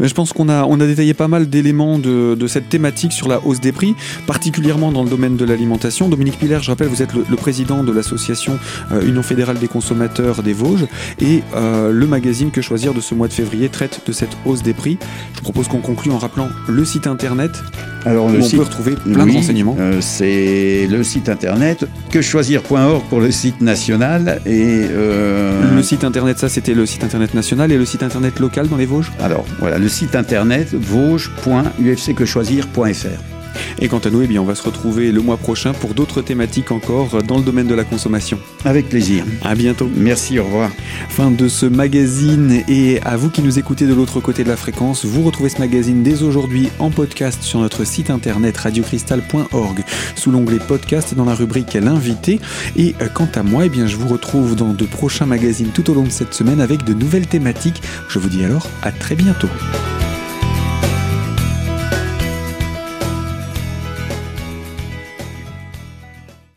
Je 0.01 0.13
pense 0.15 0.33
qu'on 0.33 0.49
a, 0.49 0.65
on 0.65 0.81
a 0.81 0.87
détaillé 0.87 1.15
pas 1.15 1.29
mal 1.29 1.49
d'éléments 1.49 1.99
de, 1.99 2.35
de, 2.35 2.47
cette 2.47 2.69
thématique 2.69 3.13
sur 3.13 3.29
la 3.29 3.45
hausse 3.45 3.61
des 3.61 3.73
prix, 3.73 3.95
particulièrement 4.27 4.93
dans 4.93 5.03
le 5.03 5.11
domaine 5.11 5.37
de 5.37 5.45
l'alimentation. 5.45 6.09
Dominique 6.09 6.39
Piller, 6.39 6.59
je 6.61 6.71
rappelle, 6.71 6.89
vous 6.89 7.03
êtes 7.03 7.15
le, 7.15 7.37
président 7.37 7.85
de 7.85 7.93
l'association 7.93 8.59
euh, 8.93 9.07
Union 9.07 9.23
fédérale 9.23 9.59
des 9.59 9.69
consommateurs 9.69 10.43
des 10.43 10.53
Vosges 10.53 10.87
et 11.21 11.43
euh, 11.55 11.93
le 11.93 12.07
magazine 12.07 12.51
Que 12.51 12.63
choisir 12.63 12.95
de 12.95 13.01
ce 13.01 13.15
mois 13.15 13.29
de 13.29 13.33
février 13.33 13.69
traite 13.69 14.01
de 14.07 14.13
cette 14.13 14.37
hausse 14.45 14.63
des 14.63 14.75
prix. 14.75 14.99
Je 15.37 15.41
propose 15.41 15.69
qu'on 15.69 15.81
conclue 15.81 16.11
en 16.11 16.19
rappelant 16.19 16.49
le 16.69 16.85
site 16.85 17.07
internet 17.07 17.51
Alors, 18.05 18.27
où 18.27 18.31
on 18.31 18.49
peut 18.49 18.63
retrouver 18.63 18.93
plein 18.93 19.27
de 19.27 19.33
renseignements. 19.33 19.77
Euh, 19.79 20.01
c'est 20.01 20.87
le 20.91 21.03
site 21.03 21.29
internet 21.29 21.85
quechoisir.org 22.11 23.03
pour 23.09 23.21
le 23.21 23.31
site 23.31 23.61
national 23.61 24.41
et 24.47 24.87
le 24.89 25.83
site 25.83 26.05
internet 26.05 26.28
ça 26.37 26.49
c'était 26.49 26.75
le 26.75 26.85
site 26.85 27.05
internet 27.05 27.33
national 27.33 27.71
et 27.71 27.79
le 27.79 27.85
site 27.85 28.03
internet 28.03 28.41
local 28.41 28.67
dans 28.69 28.77
les 28.77 28.87
Vosges? 28.87 29.13
Alors 29.21 29.47
voilà, 29.61 29.79
le 29.79 29.89
site 29.89 30.17
internet 30.17 30.75
vosges.ufcquechoisir.fr. 30.75 33.38
Et 33.81 33.89
quant 33.89 33.99
à 33.99 34.11
nous, 34.11 34.23
eh 34.23 34.27
bien, 34.27 34.41
on 34.41 34.45
va 34.45 34.55
se 34.55 34.63
retrouver 34.63 35.13
le 35.13 35.21
mois 35.21 35.37
prochain 35.37 35.73
pour 35.73 35.95
d'autres 35.95 36.23
thématiques 36.23 36.73
encore 36.73 37.23
dans 37.23 37.39
le 37.39 37.45
domaine 37.45 37.67
de 37.67 37.75
la 37.75 37.85
consommation. 37.85 38.39
Avec 38.65 38.89
plaisir. 38.89 39.25
À 39.45 39.55
bientôt. 39.55 39.91
Merci, 39.97 40.39
au 40.39 40.45
revoir. 40.45 40.71
Fin 41.09 41.31
de 41.31 41.49
ce 41.49 41.67
magazine 41.67 42.63
et 42.69 43.01
à 43.03 43.17
vous 43.17 43.31
qui 43.31 43.43
nous 43.43 43.59
écoutez 43.59 43.87
de 43.87 43.95
l'autre 43.95 44.21
côté 44.21 44.45
de 44.45 44.49
la 44.49 44.57
fréquence, 44.57 45.05
vous 45.05 45.23
retrouvez 45.23 45.49
ce 45.49 45.59
magazine 45.59 46.03
dès 46.03 46.23
aujourd'hui 46.23 46.69
en 46.79 46.91
podcast 46.91 47.43
sur 47.43 47.61
notre 47.61 47.85
site 47.85 48.11
internet 48.11 48.57
radiocristal.org 48.57 49.85
sous 50.17 50.31
l'onglet 50.31 50.59
podcast 50.59 51.15
dans 51.15 51.25
la 51.25 51.35
rubrique 51.35 51.75
l'invité. 51.75 52.41
Et 52.77 52.95
euh, 53.01 53.09
quant 53.13 53.29
à 53.35 53.43
moi, 53.43 53.67
eh 53.67 53.69
bien, 53.69 53.87
je 53.87 53.97
vous 53.97 54.09
retrouve 54.09 54.57
dans 54.57 54.73
de 54.73 54.85
prochains 54.85 55.27
magazines 55.27 55.71
tout 55.73 55.91
au 55.91 55.95
long 55.95 56.05
de 56.05 56.11
cette 56.11 56.35
semaine 56.35 56.61
avec 56.61 56.85
de 56.85 56.95
nouvelles 56.95 57.27
thématiques. 57.27 57.83
Je 58.09 58.19
vous 58.19 58.29
dis 58.29 58.45
alors 58.45 58.67
à 58.83 58.93
très 58.93 59.15
bientôt. 59.15 59.49